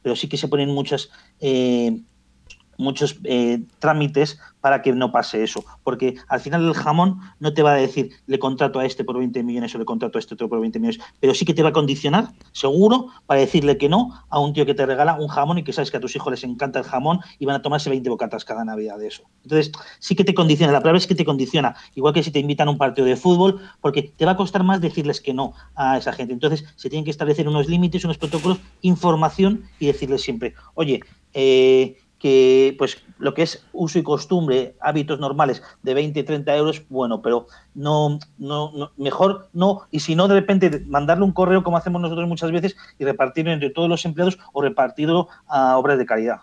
pero 0.00 0.16
sí 0.16 0.28
que 0.28 0.36
se 0.36 0.48
ponen 0.48 0.70
muchas 0.70 1.10
eh, 1.40 2.00
muchos 2.82 3.18
eh, 3.24 3.62
trámites 3.78 4.38
para 4.60 4.80
que 4.80 4.92
no 4.92 5.12
pase 5.12 5.42
eso. 5.42 5.64
Porque 5.82 6.16
al 6.28 6.40
final 6.40 6.66
el 6.66 6.74
jamón 6.74 7.18
no 7.40 7.52
te 7.52 7.62
va 7.62 7.72
a 7.72 7.76
decir 7.76 8.10
le 8.26 8.38
contrato 8.38 8.78
a 8.78 8.86
este 8.86 9.04
por 9.04 9.18
20 9.18 9.42
millones 9.42 9.74
o 9.74 9.78
le 9.78 9.84
contrato 9.84 10.18
a 10.18 10.20
este 10.20 10.34
otro 10.34 10.48
por 10.48 10.60
20 10.60 10.78
millones, 10.78 11.00
pero 11.20 11.34
sí 11.34 11.44
que 11.44 11.52
te 11.54 11.62
va 11.62 11.70
a 11.70 11.72
condicionar, 11.72 12.28
seguro, 12.52 13.08
para 13.26 13.40
decirle 13.40 13.76
que 13.76 13.88
no 13.88 14.12
a 14.28 14.38
un 14.38 14.52
tío 14.52 14.64
que 14.64 14.74
te 14.74 14.86
regala 14.86 15.14
un 15.14 15.28
jamón 15.28 15.58
y 15.58 15.64
que 15.64 15.72
sabes 15.72 15.90
que 15.90 15.96
a 15.96 16.00
tus 16.00 16.14
hijos 16.16 16.30
les 16.30 16.44
encanta 16.44 16.78
el 16.78 16.84
jamón 16.84 17.20
y 17.38 17.44
van 17.44 17.56
a 17.56 17.62
tomarse 17.62 17.90
20 17.90 18.08
bocatas 18.08 18.44
cada 18.44 18.64
Navidad 18.64 18.98
de 18.98 19.08
eso. 19.08 19.24
Entonces, 19.42 19.72
sí 19.98 20.14
que 20.14 20.24
te 20.24 20.34
condiciona, 20.34 20.72
la 20.72 20.80
palabra 20.80 20.98
es 20.98 21.06
que 21.06 21.14
te 21.14 21.24
condiciona, 21.24 21.74
igual 21.94 22.14
que 22.14 22.22
si 22.22 22.30
te 22.30 22.38
invitan 22.38 22.68
a 22.68 22.70
un 22.70 22.78
partido 22.78 23.06
de 23.06 23.16
fútbol, 23.16 23.60
porque 23.80 24.02
te 24.02 24.24
va 24.24 24.32
a 24.32 24.36
costar 24.36 24.62
más 24.62 24.80
decirles 24.80 25.20
que 25.20 25.34
no 25.34 25.54
a 25.74 25.98
esa 25.98 26.12
gente. 26.12 26.32
Entonces, 26.32 26.64
se 26.76 26.88
tienen 26.88 27.04
que 27.04 27.10
establecer 27.10 27.48
unos 27.48 27.68
límites, 27.68 28.04
unos 28.04 28.18
protocolos, 28.18 28.58
información 28.80 29.64
y 29.78 29.86
decirles 29.86 30.22
siempre, 30.22 30.54
oye, 30.74 31.00
eh, 31.34 31.96
que 32.22 32.76
pues 32.78 33.02
lo 33.18 33.34
que 33.34 33.42
es 33.42 33.66
uso 33.72 33.98
y 33.98 34.04
costumbre, 34.04 34.76
hábitos 34.80 35.18
normales 35.18 35.60
de 35.82 35.92
20, 35.92 36.22
30 36.22 36.56
euros, 36.56 36.82
bueno, 36.88 37.20
pero 37.20 37.48
no, 37.74 38.20
no, 38.38 38.92
mejor 38.96 39.48
no, 39.52 39.82
y 39.90 39.98
si 39.98 40.14
no, 40.14 40.28
de 40.28 40.36
repente 40.36 40.84
mandarle 40.86 41.24
un 41.24 41.32
correo 41.32 41.64
como 41.64 41.76
hacemos 41.76 42.00
nosotros 42.00 42.28
muchas 42.28 42.52
veces 42.52 42.76
y 42.96 43.04
repartirlo 43.04 43.50
entre 43.50 43.70
todos 43.70 43.88
los 43.88 44.04
empleados 44.04 44.38
o 44.52 44.62
repartirlo 44.62 45.26
a 45.48 45.76
obras 45.76 45.98
de 45.98 46.06
caridad. 46.06 46.42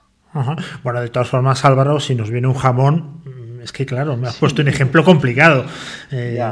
Bueno, 0.84 1.00
de 1.00 1.08
todas 1.08 1.30
formas, 1.30 1.64
Álvaro, 1.64 2.02
si 2.02 2.14
nos 2.14 2.30
viene 2.30 2.48
un 2.48 2.56
jamón, 2.56 3.22
mm, 3.24 3.62
es 3.62 3.72
que 3.72 3.86
claro, 3.86 4.18
me 4.18 4.28
has 4.28 4.36
puesto 4.36 4.62
un 4.62 4.68
ejemplo 4.68 5.06
complicado. 5.06 5.66
Eh, 6.12 6.44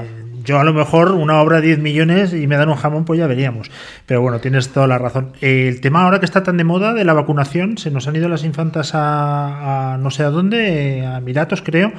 yo 0.47 0.59
a 0.59 0.63
lo 0.63 0.73
mejor 0.73 1.11
una 1.11 1.41
obra 1.41 1.59
de 1.59 1.67
10 1.67 1.79
millones 1.79 2.33
y 2.33 2.47
me 2.47 2.55
dan 2.55 2.69
un 2.69 2.77
jamón, 2.77 3.03
pues 3.03 3.19
ya 3.19 3.27
veríamos. 3.27 3.69
Pero 4.05 4.21
bueno, 4.21 4.39
tienes 4.39 4.69
toda 4.69 4.87
la 4.87 4.97
razón. 4.97 5.33
El 5.41 5.81
tema 5.81 6.03
ahora 6.03 6.19
que 6.19 6.25
está 6.25 6.41
tan 6.41 6.55
de 6.55 6.63
moda 6.63 6.93
de 6.93 7.03
la 7.03 7.11
vacunación, 7.11 7.77
se 7.77 7.91
nos 7.91 8.07
han 8.07 8.15
ido 8.15 8.29
las 8.29 8.45
infantas 8.45 8.91
a, 8.93 9.97
no 9.99 10.09
sé 10.09 10.23
a 10.23 10.29
dónde, 10.29 11.05
a 11.05 11.19
Miratos 11.19 11.61
creo, 11.61 11.91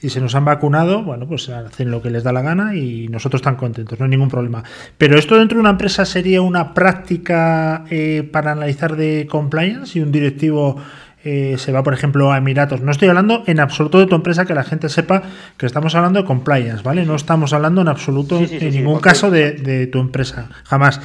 y 0.00 0.10
se 0.10 0.20
nos 0.20 0.34
han 0.34 0.44
vacunado, 0.44 1.04
bueno, 1.04 1.28
pues 1.28 1.48
hacen 1.48 1.92
lo 1.92 2.02
que 2.02 2.10
les 2.10 2.24
da 2.24 2.32
la 2.32 2.42
gana 2.42 2.74
y 2.74 3.06
nosotros 3.06 3.38
están 3.38 3.54
contentos, 3.54 4.00
no 4.00 4.06
hay 4.06 4.10
ningún 4.10 4.30
problema. 4.30 4.64
Pero 4.98 5.16
esto 5.16 5.38
dentro 5.38 5.54
de 5.56 5.60
una 5.60 5.70
empresa 5.70 6.04
sería 6.04 6.42
una 6.42 6.74
práctica 6.74 7.84
eh, 7.88 8.28
para 8.32 8.50
analizar 8.50 8.96
de 8.96 9.28
compliance 9.30 9.96
y 9.96 10.02
un 10.02 10.10
directivo 10.10 10.76
eh, 11.24 11.56
se 11.56 11.70
va, 11.70 11.84
por 11.84 11.94
ejemplo, 11.94 12.32
a 12.32 12.38
Emiratos. 12.38 12.80
No 12.80 12.90
estoy 12.90 13.08
hablando 13.08 13.44
en 13.46 13.60
absoluto 13.60 14.00
de 14.00 14.06
tu 14.06 14.16
empresa, 14.16 14.44
que 14.44 14.54
la 14.54 14.64
gente 14.64 14.88
sepa 14.88 15.22
que 15.56 15.66
estamos 15.66 15.94
hablando 15.94 16.20
de 16.20 16.24
compliance, 16.24 16.82
¿vale? 16.82 17.06
No 17.06 17.14
estamos 17.14 17.52
hablando 17.52 17.80
en 17.80 17.88
absoluto, 17.88 18.40
en 18.40 18.70
ningún 18.70 18.98
caso, 19.00 19.30
de, 19.30 19.86
tu 19.86 20.00
empresa, 20.00 20.48
jamás. 20.64 21.00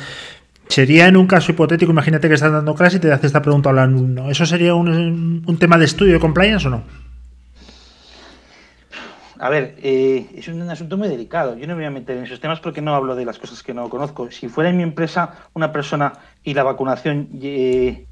Sería 0.69 1.07
en 1.07 1.17
un 1.17 1.27
caso 1.27 1.51
hipotético, 1.51 1.91
imagínate 1.91 2.27
que 2.27 2.33
estás 2.33 2.51
dando 2.51 2.73
clase 2.73 2.97
y 2.97 2.99
te 2.99 3.11
hace 3.11 3.27
esta 3.27 3.41
pregunta 3.41 3.69
al 3.69 3.79
alumno. 3.79 4.29
¿Eso 4.29 4.45
sería 4.45 4.73
un, 4.73 5.57
tema 5.59 5.77
de 5.77 5.85
estudio 5.85 6.13
de 6.13 6.19
compliance 6.19 6.67
o 6.67 6.71
no? 6.71 6.83
A 9.39 9.49
ver, 9.49 9.75
eh, 9.83 10.25
es 10.35 10.47
un 10.47 10.67
asunto 10.67 10.97
muy 10.97 11.07
delicado. 11.09 11.55
Yo 11.55 11.67
no 11.67 11.75
me 11.75 11.81
voy 11.81 11.85
a 11.85 11.91
meter 11.91 12.17
en 12.17 12.23
esos 12.23 12.39
temas 12.39 12.59
porque 12.59 12.81
no 12.81 12.95
hablo 12.95 13.15
de 13.15 13.23
las 13.23 13.37
cosas 13.37 13.61
que 13.61 13.71
no 13.71 13.87
conozco. 13.87 14.31
Si 14.31 14.49
fuera 14.49 14.71
en 14.71 14.77
mi 14.77 14.83
empresa 14.83 15.47
una 15.53 15.71
persona 15.71 16.13
y 16.43 16.55
la 16.55 16.63
vacunación 16.63 17.29
eh, 17.39 18.06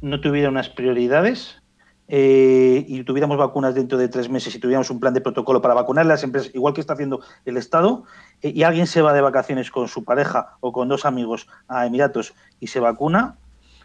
no 0.00 0.20
tuviera 0.20 0.48
unas 0.48 0.68
prioridades 0.68 1.62
eh, 2.08 2.84
y 2.88 3.02
tuviéramos 3.04 3.36
vacunas 3.36 3.74
dentro 3.74 3.98
de 3.98 4.08
tres 4.08 4.30
meses 4.30 4.54
y 4.54 4.58
tuviéramos 4.58 4.90
un 4.90 4.98
plan 4.98 5.12
de 5.12 5.20
protocolo 5.20 5.60
para 5.60 5.74
vacunar 5.74 6.06
las 6.06 6.22
empresas, 6.22 6.54
igual 6.54 6.72
que 6.72 6.80
está 6.80 6.94
haciendo 6.94 7.20
el 7.44 7.56
Estado, 7.56 8.04
eh, 8.40 8.52
y 8.54 8.62
alguien 8.62 8.86
se 8.86 9.02
va 9.02 9.12
de 9.12 9.20
vacaciones 9.20 9.70
con 9.70 9.88
su 9.88 10.04
pareja 10.04 10.56
o 10.60 10.72
con 10.72 10.88
dos 10.88 11.04
amigos 11.04 11.48
a 11.68 11.86
Emiratos 11.86 12.34
y 12.60 12.68
se 12.68 12.80
vacuna, 12.80 13.36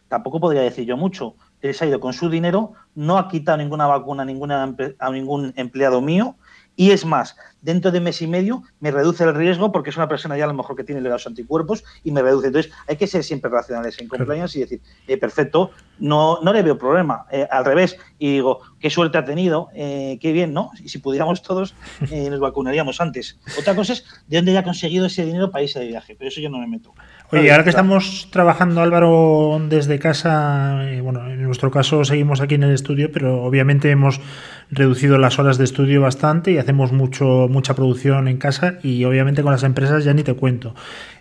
tampoco 0.08 0.40
podría 0.40 0.62
decir 0.62 0.86
yo 0.86 0.96
mucho. 0.96 1.36
Él 1.62 1.74
se 1.74 1.86
ha 1.86 1.88
ido 1.88 2.00
con 2.00 2.14
su 2.14 2.30
dinero, 2.30 2.74
no 2.96 3.18
ha 3.18 3.28
quitado 3.28 3.58
ninguna 3.58 3.88
vacuna 3.88 4.24
a, 4.24 4.26
ninguna, 4.26 4.76
a 5.00 5.12
ningún 5.12 5.54
empleado 5.56 6.02
mío, 6.02 6.36
y 6.76 6.92
es 6.92 7.06
más, 7.06 7.36
dentro 7.62 7.92
de 7.92 8.00
mes 8.00 8.22
y 8.22 8.28
medio 8.28 8.64
me 8.80 8.92
reduce 8.92 9.24
el 9.24 9.34
riesgo 9.36 9.72
porque 9.72 9.90
es 9.92 9.98
una 9.98 10.08
persona 10.08 10.38
ya 10.38 10.46
a 10.46 10.48
lo 10.48 10.54
mejor 10.54 10.76
que 10.76 10.84
tiene 10.84 11.02
los 11.02 11.28
anticuerpos 11.28 11.84
y 12.04 12.12
me 12.12 12.22
reduce. 12.22 12.48
Entonces 12.48 12.72
hay 12.88 12.98
que 12.98 13.08
ser 13.08 13.24
siempre 13.24 13.50
racionales 13.50 14.00
en 14.00 14.08
compliance 14.08 14.58
y 14.58 14.62
decir, 14.62 14.82
eh, 15.08 15.18
perfecto, 15.18 15.72
no, 16.00 16.40
no 16.42 16.52
le 16.52 16.64
veo 16.64 16.78
problema. 16.78 17.26
Eh, 17.32 17.48
al 17.50 17.64
revés, 17.64 17.98
y 18.18 18.34
digo, 18.34 18.62
qué 18.80 18.90
suerte 18.90 19.18
ha 19.18 19.26
tenido, 19.26 19.70
eh, 19.74 20.18
qué 20.22 20.32
bien, 20.32 20.54
¿no? 20.54 20.72
Y 20.84 20.90
si 20.90 20.98
pudiéramos 20.98 21.42
todos, 21.42 21.76
nos 22.02 22.40
vacunaríamos 22.40 23.00
antes. 23.00 23.40
Otra 23.58 23.76
cosa 23.76 23.94
es 23.94 24.06
de 24.28 24.38
dónde 24.38 24.52
haya 24.52 24.64
conseguido 24.64 25.06
ese 25.06 25.26
dinero 25.26 25.52
para 25.52 25.64
irse 25.64 25.80
de 25.80 25.88
viaje, 25.88 26.16
pero 26.16 26.30
eso 26.30 26.42
yo 26.42 26.50
no 26.50 26.60
me 26.60 26.68
meto. 26.68 26.94
Oye, 27.34 27.52
ahora 27.52 27.64
que 27.64 27.72
estamos 27.72 28.28
trabajando, 28.30 28.82
Álvaro, 28.82 29.60
desde 29.68 29.98
casa, 29.98 30.86
bueno, 31.02 31.28
en 31.28 31.42
nuestro 31.42 31.72
caso 31.72 32.06
seguimos 32.06 32.42
aquí 32.42 32.54
en 32.54 32.64
el 32.64 32.74
estudio, 32.76 33.12
pero 33.12 33.44
obviamente 33.44 33.90
hemos 33.90 34.22
reducido 34.70 35.18
las 35.18 35.40
horas 35.40 35.58
de 35.58 35.64
estudio 35.64 36.00
bastante 36.00 36.52
y 36.52 36.60
hacemos 36.60 36.92
mucho, 36.92 37.48
mucha 37.50 37.74
producción 37.74 38.28
en 38.28 38.38
casa 38.38 38.76
y 38.84 39.04
obviamente 39.06 39.42
con 39.42 39.52
las 39.52 39.64
empresas 39.64 40.04
ya 40.04 40.14
ni 40.14 40.22
te 40.22 40.36
cuento. 40.36 40.76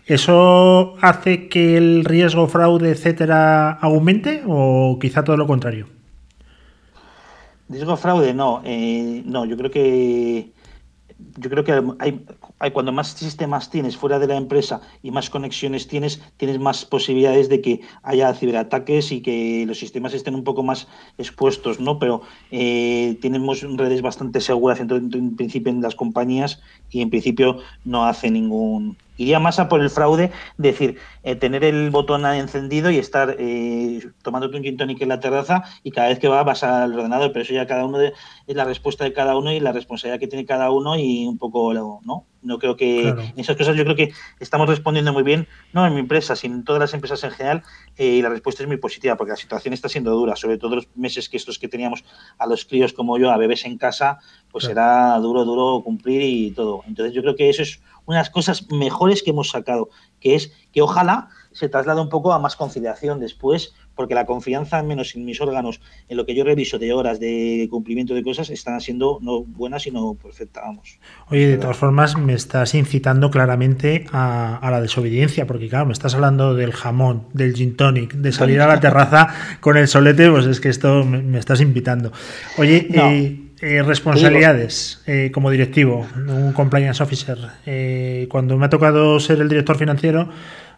¿Eso 0.05 0.97
hace 1.01 1.49
que 1.49 1.79
el 1.79 2.05
riesgo, 2.05 2.47
fraude, 2.47 2.91
etcétera, 2.91 3.71
aumente 3.71 4.43
o 4.47 4.99
quizá 5.01 5.25
todo 5.25 5.39
lo 5.39 5.47
contrario? 5.47 5.87
Riesgo 7.71 7.97
fraude, 7.97 8.35
no. 8.35 8.61
Eh, 8.67 9.23
no, 9.25 9.47
yo 9.47 9.57
creo 9.57 9.71
que 9.71 10.53
yo 11.39 11.51
creo 11.51 11.65
que 11.65 11.83
hay, 11.99 12.25
cuando 12.71 12.93
más 12.93 13.09
sistemas 13.09 13.71
tienes 13.71 13.97
fuera 13.97 14.21
de 14.21 14.29
la 14.29 14.37
empresa 14.37 14.81
y 15.03 15.11
más 15.11 15.31
conexiones 15.31 15.89
tienes, 15.89 16.23
tienes 16.37 16.61
más 16.61 16.85
posibilidades 16.85 17.49
de 17.49 17.61
que 17.61 17.81
haya 18.03 18.33
ciberataques 18.35 19.11
y 19.11 19.21
que 19.21 19.65
los 19.67 19.79
sistemas 19.79 20.15
estén 20.15 20.37
un 20.37 20.45
poco 20.45 20.63
más 20.63 20.87
expuestos, 21.19 21.81
¿no? 21.81 21.99
Pero 21.99 22.23
eh, 22.53 23.19
tenemos 23.21 23.63
redes 23.63 24.03
bastante 24.03 24.41
seguras 24.41 24.79
en, 24.79 25.37
principio 25.37 25.73
en 25.73 25.83
las 25.83 25.97
compañías 25.97 26.61
y 26.91 27.01
en 27.01 27.11
principio 27.11 27.59
no 27.85 28.07
hace 28.07 28.31
ningún 28.31 28.97
iría 29.17 29.39
más 29.39 29.59
a 29.59 29.69
por 29.69 29.81
el 29.81 29.91
fraude, 29.91 30.31
decir, 30.57 30.99
eh, 31.23 31.37
tener 31.37 31.65
el 31.65 31.91
botón 31.91 32.25
encendido 32.27 32.91
y 32.91 32.99
estar 32.99 33.37
eh, 33.39 34.01
tomándote 34.23 34.57
un 34.57 34.63
gin 34.63 34.77
tonic 34.77 35.01
en 35.03 35.09
la 35.09 35.21
terraza 35.21 35.65
y 35.83 35.91
cada 35.91 36.09
vez 36.09 36.19
que 36.19 36.29
va 36.29 36.43
vas 36.43 36.63
al 36.63 36.95
ordenador, 36.95 37.33
pero 37.33 37.43
eso 37.43 37.55
ya 37.55 37.67
cada 37.67 37.85
uno 37.85 37.99
de, 37.99 38.13
es 38.47 38.57
la 38.57 38.65
respuesta 38.65 39.05
de 39.05 39.13
cada 39.13 39.37
uno 39.37 39.53
y 39.53 39.61
la 39.61 39.73
responsabilidad 39.73 40.21
que 40.21 40.29
tiene 40.29 40.45
cada 40.45 40.71
uno 40.71 40.97
y 40.99 41.27
un 41.27 41.39
poco, 41.39 41.73
¿no? 41.75 42.27
No 42.43 42.59
creo 42.59 42.77
que 42.77 43.09
en 43.09 43.33
esas 43.37 43.57
cosas 43.57 43.77
yo 43.77 43.85
creo 43.85 43.95
que 43.95 44.13
estamos 44.41 44.69
respondiendo 44.69 45.13
muy 45.13 45.23
bien, 45.23 45.47
no 45.73 45.87
en 45.87 45.95
mi 45.95 46.01
empresa, 46.01 46.35
sino 46.35 46.57
en 46.57 46.65
todas 46.65 46.81
las 46.81 46.93
empresas 46.93 47.23
en 47.23 47.31
general, 47.31 47.63
eh, 47.97 48.07
y 48.07 48.23
la 48.23 48.31
respuesta 48.31 48.65
es 48.65 48.67
muy 48.67 48.79
positiva, 48.79 49.17
porque 49.17 49.31
la 49.31 49.37
situación 49.37 49.73
está 49.73 49.89
siendo 49.89 50.11
dura, 50.11 50.35
sobre 50.35 50.59
todo 50.59 50.75
los 50.75 50.89
meses 50.97 51.29
que 51.29 51.37
estos 51.37 51.61
que 51.61 51.69
teníamos 51.69 52.05
a 52.39 52.47
los 52.47 52.65
críos 52.65 52.93
como 52.93 53.17
yo, 53.17 53.31
a 53.31 53.37
bebés 53.37 53.65
en 53.65 53.79
casa, 53.79 54.19
pues 54.51 54.65
será 54.65 55.17
duro, 55.19 55.45
duro 55.45 55.83
cumplir 55.85 56.23
y 56.23 56.51
todo. 56.51 56.83
Entonces 56.89 57.15
yo 57.15 57.23
creo 57.23 57.37
que 57.37 57.49
eso 57.49 57.63
es 57.63 57.81
una 58.07 58.19
de 58.19 58.21
las 58.23 58.31
cosas 58.31 58.71
mejores 58.71 59.23
que 59.23 59.31
hemos 59.31 59.51
sacado, 59.51 59.91
que 60.21 60.35
es 60.35 60.53
que 60.73 60.83
ojalá 60.83 61.29
se 61.53 61.69
traslade 61.69 62.01
un 62.01 62.09
poco 62.09 62.33
a 62.33 62.39
más 62.39 62.57
conciliación 62.57 63.21
después, 63.21 63.75
porque 63.95 64.15
la 64.15 64.25
confianza, 64.25 64.79
al 64.79 64.87
menos 64.87 65.15
en 65.15 65.25
mis 65.25 65.41
órganos, 65.41 65.81
en 66.09 66.17
lo 66.17 66.25
que 66.25 66.35
yo 66.35 66.45
reviso 66.45 66.79
de 66.79 66.93
horas 66.93 67.21
de 67.21 67.69
cumplimiento 67.71 68.15
de 68.15 68.23
cosas, 68.23 68.49
están 68.51 68.81
siendo 68.81 69.19
no 69.21 69.43
buenas, 69.43 69.83
sino 69.83 70.15
perfectas, 70.15 70.65
vamos. 70.65 70.99
Oye, 71.29 71.47
de 71.47 71.59
todas 71.59 71.77
formas, 71.77 72.17
me 72.17 72.33
estás 72.33 72.75
incitando 72.75 73.31
claramente 73.31 74.07
a, 74.13 74.57
a, 74.57 74.71
la 74.71 74.81
desobediencia, 74.81 75.47
porque 75.47 75.69
claro, 75.69 75.87
me 75.87 75.93
estás 75.93 76.15
hablando 76.15 76.55
del 76.55 76.73
jamón, 76.73 77.27
del 77.35 77.55
gin 77.55 77.77
tonic, 77.77 78.15
de 78.15 78.33
salir 78.33 78.61
a 78.61 78.67
la 78.67 78.81
terraza 78.81 79.29
con 79.61 79.77
el 79.77 79.89
solete, 79.89 80.31
pues 80.31 80.47
es 80.47 80.61
que 80.61 80.71
esto 80.71 81.05
me, 81.05 81.21
me 81.21 81.39
estás 81.39 81.61
invitando. 81.61 82.13
Oye, 82.57 82.87
no. 82.89 83.11
eh, 83.11 83.42
eh, 83.63 83.81
responsabilidades 83.81 85.01
eh, 85.07 85.31
como 85.33 85.49
directivo, 85.49 86.05
un 86.17 86.53
compliance 86.53 87.01
officer. 87.01 87.39
Eh, 87.65 88.27
cuando 88.29 88.59
me 88.59 88.67
ha 88.67 88.69
tocado 88.69 89.21
ser 89.21 89.41
el 89.41 89.49
director 89.49 89.79
financiero, 89.79 90.29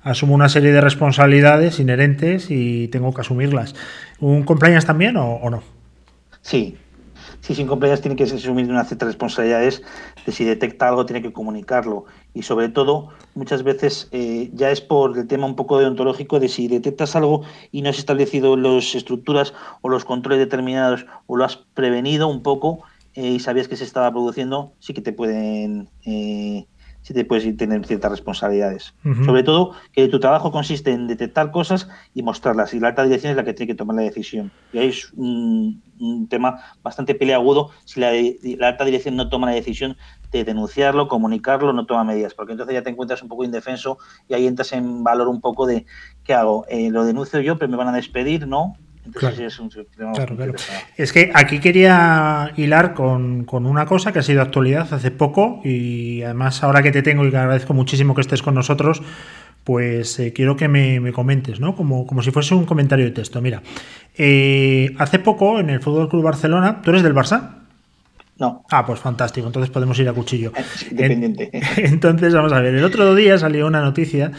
asumo 0.03 0.35
una 0.35 0.51
serie 0.51 0.71
de 0.71 0.83
responsabilidades 0.83 1.81
inherentes 1.81 2.51
y 2.51 2.89
tengo 2.89 3.15
que 3.15 3.23
asumirlas. 3.23 3.75
¿Un 4.21 4.43
compliance 4.43 4.87
también 4.87 5.17
o, 5.17 5.49
no? 5.49 5.63
Sí, 6.43 6.77
sí, 7.41 7.55
sin 7.55 7.67
compliance 7.67 8.03
tiene 8.03 8.17
que 8.17 8.25
asumir 8.25 8.69
una 8.69 8.85
cierta 8.85 9.07
responsabilidades 9.07 9.83
de 10.25 10.33
si 10.33 10.45
detecta 10.45 10.89
algo 10.89 11.07
tiene 11.07 11.23
que 11.23 11.33
comunicarlo. 11.33 12.05
Y 12.33 12.43
sobre 12.43 12.69
todo 12.69 13.11
muchas 13.35 13.63
veces 13.63 14.09
eh, 14.13 14.51
ya 14.53 14.71
es 14.71 14.81
por 14.81 15.17
el 15.19 15.27
tema 15.27 15.47
un 15.47 15.57
poco 15.57 15.79
deontológico 15.79 16.41
de 16.41 16.49
si 16.49 16.69
detectas 16.69 17.17
algo 17.17 17.43
y 17.73 17.83
no 17.83 17.91
has 17.91 17.99
establecido 17.99 18.57
las 18.57 18.95
estructuras 18.95 19.55
o 19.83 19.89
los 19.89 20.05
controles 20.05 20.41
determinados 20.41 21.07
o 21.27 21.37
lo 21.37 21.45
has 21.45 21.57
prevenido 21.57 22.29
un 22.29 22.43
poco 22.43 22.83
eh, 23.15 23.29
y 23.29 23.41
sabías 23.41 23.69
que 23.69 23.77
se 23.77 23.85
estaba 23.85 24.11
produciendo, 24.11 24.73
sí 24.81 24.93
que 24.93 25.01
te 25.01 25.13
pueden 25.13 25.89
eh, 26.05 26.67
sí 27.05 27.13
te 27.13 27.25
puedes 27.25 27.45
tener 27.57 27.87
ciertas 27.87 28.11
responsabilidades. 28.11 28.95
Uh 29.05 29.11
-huh. 29.11 29.27
Sobre 29.27 29.43
todo 29.43 29.73
que 29.93 30.09
tu 30.09 30.19
trabajo 30.19 30.51
consiste 30.51 30.91
en 30.91 31.07
detectar 31.07 31.51
cosas 31.51 31.87
y 32.15 32.23
mostrarlas, 32.23 32.73
y 32.73 32.81
la 32.81 32.89
alta 32.89 33.05
dirección 33.05 33.31
es 33.31 33.37
la 33.37 33.45
que 33.45 33.53
tiene 33.53 33.73
que 33.73 33.77
tomar 33.77 33.97
la 33.97 34.03
decisión. 34.03 34.51
Y 34.73 34.79
ahí 34.79 34.89
es 34.89 35.13
un, 35.13 35.83
un 36.01 36.29
tema 36.29 36.61
bastante 36.83 37.15
peleagudo 37.15 37.71
si 37.85 38.01
la, 38.01 38.11
la, 38.59 38.69
alta 38.69 38.87
dirección 38.87 39.17
no 39.17 39.29
toma 39.29 39.49
la 39.49 39.55
decisión 39.55 39.99
de 40.33 40.45
denunciarlo, 40.45 41.07
comunicarlo, 41.07 41.75
no 41.75 41.85
toma 41.85 42.05
medidas, 42.05 42.33
porque 42.33 42.53
entonces 42.53 42.75
ya 42.75 42.83
te 42.83 42.91
encuentras 42.91 43.23
un 43.23 43.29
poco 43.29 43.45
indefenso 43.45 43.99
y 44.27 44.35
ahí 44.35 44.47
entras 44.47 44.73
en 44.73 45.05
valor 45.05 45.29
un 45.29 45.43
poco 45.43 45.67
de 45.67 45.85
¿qué 46.25 46.33
hago? 46.33 46.65
Eh, 46.69 46.91
¿Lo 46.91 47.05
denuncio 47.05 47.39
yo, 47.41 47.59
pero 47.59 47.71
me 47.71 47.77
van 47.77 47.89
a 47.89 47.93
despedir? 47.93 48.49
¿No? 48.49 48.79
Claro. 49.13 49.37
Es, 49.45 49.59
un 49.59 49.69
claro, 49.69 50.35
claro. 50.35 50.55
es, 50.97 51.13
que 51.13 51.31
aquí 51.35 51.59
quería 51.59 52.53
hilar 52.57 52.95
con, 52.95 53.45
con, 53.45 53.67
una 53.67 53.85
cosa 53.85 54.13
que 54.13 54.21
ha 54.21 54.23
sido 54.23 54.41
actualidad 54.41 54.93
hace 54.95 55.11
poco 55.11 55.61
y 55.63 56.23
además 56.23 56.63
ahora 56.63 56.83
que 56.83 56.91
te 56.91 57.03
tengo 57.03 57.27
y 57.27 57.31
que 57.31 57.37
agradezco 57.37 57.75
muchísimo 57.75 58.15
que 58.15 58.23
estés 58.23 58.43
con 58.43 58.55
nosotros, 58.55 59.03
pues 59.65 60.19
eh, 60.21 60.33
quiero 60.33 60.57
que 60.57 60.69
me, 60.69 61.01
me, 61.01 61.13
comentes, 61.13 61.61
¿no? 61.61 61.75
Como, 61.77 62.07
como 62.07 62.23
si 62.23 62.31
fuese 62.31 62.55
un 62.55 62.65
comentario 62.65 63.05
de 63.05 63.11
texto. 63.11 63.43
Mira, 63.43 63.63
eh, 64.17 64.95
hace 64.99 65.19
poco 65.19 65.59
en 65.59 65.71
el 65.71 65.81
Fútbol 65.81 66.09
Club 66.09 66.23
Barcelona, 66.23 66.81
¿tú 66.83 66.91
eres 66.91 67.03
del 67.03 67.15
Barça? 67.15 67.64
No. 68.37 68.65
Ah, 68.71 68.85
pues 68.85 68.99
fantástico, 68.99 69.47
entonces 69.47 69.71
podemos 69.71 69.97
ir 70.01 70.09
a 70.09 70.13
cuchillo. 70.13 70.53
Independiente. 70.91 71.51
Entonces, 71.77 72.35
vamos 72.35 72.53
a 72.53 72.61
ver, 72.61 72.75
el 72.75 72.85
otro 72.85 73.15
día 73.15 73.39
salió 73.39 73.67
una 73.67 73.81
noticia 73.81 74.33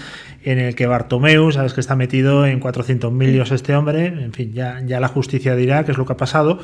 en 0.43 0.59
el 0.59 0.75
que 0.75 0.85
Bartomeu, 0.85 1.49
sabes 1.53 1.73
que 1.73 1.79
está 1.79 1.95
metido 1.95 2.45
en 2.45 2.59
400.000 2.59 3.31
líos 3.31 3.51
este 3.51 3.73
hombre, 3.73 4.07
en 4.07 4.33
fin, 4.33 4.51
ya, 4.53 4.81
ya 4.85 4.99
la 4.99 5.07
justicia 5.07 5.55
dirá 5.55 5.85
qué 5.85 5.91
es 5.91 5.97
lo 5.97 6.05
que 6.05 6.11
ha 6.11 6.17
pasado, 6.17 6.59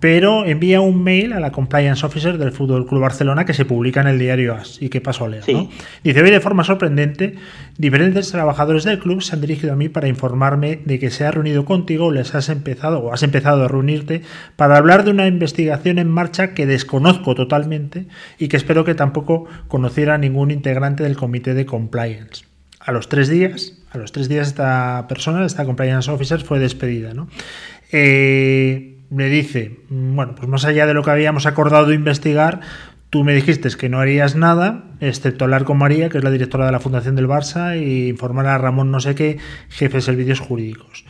pero 0.00 0.44
envía 0.44 0.80
un 0.80 1.02
mail 1.02 1.32
a 1.32 1.40
la 1.40 1.50
compliance 1.50 2.06
officer 2.06 2.38
del 2.38 2.52
Fútbol 2.52 2.86
Club 2.86 3.00
Barcelona 3.00 3.44
que 3.44 3.52
se 3.52 3.64
publica 3.64 4.00
en 4.00 4.06
el 4.06 4.18
diario 4.18 4.54
AS. 4.54 4.80
¿Y 4.80 4.90
qué 4.90 5.00
pasó 5.00 5.24
a 5.24 5.28
leer? 5.28 5.42
Sí. 5.42 5.54
¿no? 5.54 5.68
Dice: 6.04 6.22
Hoy, 6.22 6.30
de 6.30 6.40
forma 6.40 6.62
sorprendente, 6.62 7.34
diferentes 7.78 8.30
trabajadores 8.30 8.84
del 8.84 9.00
club 9.00 9.22
se 9.22 9.34
han 9.34 9.40
dirigido 9.40 9.72
a 9.72 9.76
mí 9.76 9.88
para 9.88 10.06
informarme 10.06 10.80
de 10.84 11.00
que 11.00 11.10
se 11.10 11.24
ha 11.24 11.32
reunido 11.32 11.64
contigo, 11.64 12.12
les 12.12 12.34
has 12.34 12.48
empezado 12.48 13.00
o 13.00 13.12
has 13.12 13.24
empezado 13.24 13.64
a 13.64 13.68
reunirte 13.68 14.22
para 14.54 14.76
hablar 14.76 15.04
de 15.04 15.10
una 15.10 15.26
investigación 15.26 15.98
en 15.98 16.08
marcha 16.08 16.54
que 16.54 16.66
desconozco 16.66 17.34
totalmente 17.34 18.06
y 18.38 18.46
que 18.46 18.56
espero 18.56 18.84
que 18.84 18.94
tampoco 18.94 19.46
conociera 19.66 20.16
ningún 20.16 20.52
integrante 20.52 21.02
del 21.02 21.16
comité 21.16 21.54
de 21.54 21.66
compliance. 21.66 22.44
A 22.78 22.92
los 22.92 23.08
tres 23.08 23.28
días, 23.28 23.76
a 23.90 23.98
los 23.98 24.12
tres 24.12 24.28
días, 24.28 24.46
esta 24.46 25.06
persona, 25.08 25.44
esta 25.44 25.64
compliance 25.64 26.08
officer, 26.08 26.40
fue 26.40 26.60
despedida. 26.60 27.14
¿no? 27.14 27.28
Eh, 27.90 28.97
me 29.10 29.28
dice, 29.28 29.80
bueno, 29.88 30.34
pues 30.34 30.48
más 30.48 30.64
allá 30.64 30.86
de 30.86 30.94
lo 30.94 31.02
que 31.02 31.10
habíamos 31.10 31.46
acordado 31.46 31.92
investigar, 31.92 32.60
tú 33.10 33.24
me 33.24 33.34
dijiste 33.34 33.68
que 33.78 33.88
no 33.88 34.00
harías 34.00 34.36
nada, 34.36 34.84
excepto 35.00 35.44
hablar 35.44 35.64
con 35.64 35.78
María, 35.78 36.08
que 36.08 36.18
es 36.18 36.24
la 36.24 36.30
directora 36.30 36.66
de 36.66 36.72
la 36.72 36.80
Fundación 36.80 37.16
del 37.16 37.28
Barça, 37.28 37.74
e 37.74 38.08
informar 38.08 38.46
a 38.46 38.58
Ramón 38.58 38.90
no 38.90 39.00
sé 39.00 39.14
qué, 39.14 39.38
jefe 39.68 39.98
de 39.98 40.02
servicios 40.02 40.40
jurídicos. 40.40 41.04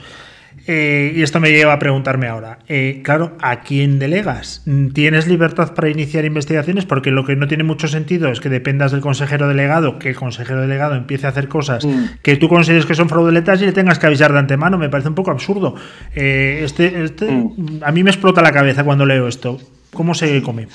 Eh, 0.70 1.14
y 1.16 1.22
esto 1.22 1.40
me 1.40 1.50
lleva 1.50 1.72
a 1.72 1.78
preguntarme 1.78 2.28
ahora, 2.28 2.58
eh, 2.68 3.00
claro, 3.02 3.38
¿a 3.40 3.60
quién 3.62 3.98
delegas? 3.98 4.62
¿Tienes 4.92 5.26
libertad 5.26 5.72
para 5.72 5.88
iniciar 5.88 6.26
investigaciones? 6.26 6.84
Porque 6.84 7.10
lo 7.10 7.24
que 7.24 7.36
no 7.36 7.48
tiene 7.48 7.64
mucho 7.64 7.88
sentido 7.88 8.28
es 8.28 8.38
que 8.38 8.50
dependas 8.50 8.92
del 8.92 9.00
consejero 9.00 9.48
delegado, 9.48 9.98
que 9.98 10.10
el 10.10 10.16
consejero 10.16 10.60
delegado 10.60 10.94
empiece 10.94 11.26
a 11.26 11.30
hacer 11.30 11.48
cosas 11.48 11.86
mm. 11.86 12.18
que 12.22 12.36
tú 12.36 12.50
consideres 12.50 12.84
que 12.84 12.94
son 12.94 13.08
fraudulentas 13.08 13.62
y 13.62 13.64
le 13.64 13.72
tengas 13.72 13.98
que 13.98 14.08
avisar 14.08 14.30
de 14.30 14.40
antemano. 14.40 14.76
Me 14.76 14.90
parece 14.90 15.08
un 15.08 15.14
poco 15.14 15.30
absurdo. 15.30 15.74
Eh, 16.14 16.60
este, 16.62 17.02
este 17.02 17.30
mm. 17.30 17.80
A 17.82 17.90
mí 17.90 18.04
me 18.04 18.10
explota 18.10 18.42
la 18.42 18.52
cabeza 18.52 18.84
cuando 18.84 19.06
leo 19.06 19.26
esto. 19.26 19.58
¿Cómo 19.94 20.12
se 20.12 20.42
come? 20.42 20.68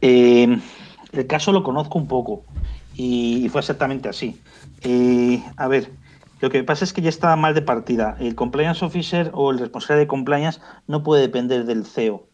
El 0.00 0.62
caso 1.28 1.52
lo 1.52 1.62
conozco 1.62 1.98
un 1.98 2.08
poco 2.08 2.44
y 2.96 3.46
fue 3.52 3.60
exactamente 3.60 4.08
así. 4.08 4.40
a 5.58 5.68
ver, 5.68 5.90
lo 6.40 6.50
que 6.50 6.64
pasa 6.64 6.84
es 6.84 6.92
que 6.92 7.02
ya 7.02 7.08
estaba 7.08 7.36
mal 7.36 7.54
de 7.54 7.62
partida. 7.62 8.16
El 8.18 8.34
compliance 8.34 8.84
officer 8.84 9.30
o 9.34 9.50
el 9.50 9.58
responsable 9.58 10.00
de 10.00 10.06
compliance 10.06 10.60
no 10.86 11.02
puede 11.02 11.22
depender 11.22 11.64
del 11.64 11.84
CEO. 11.84 12.26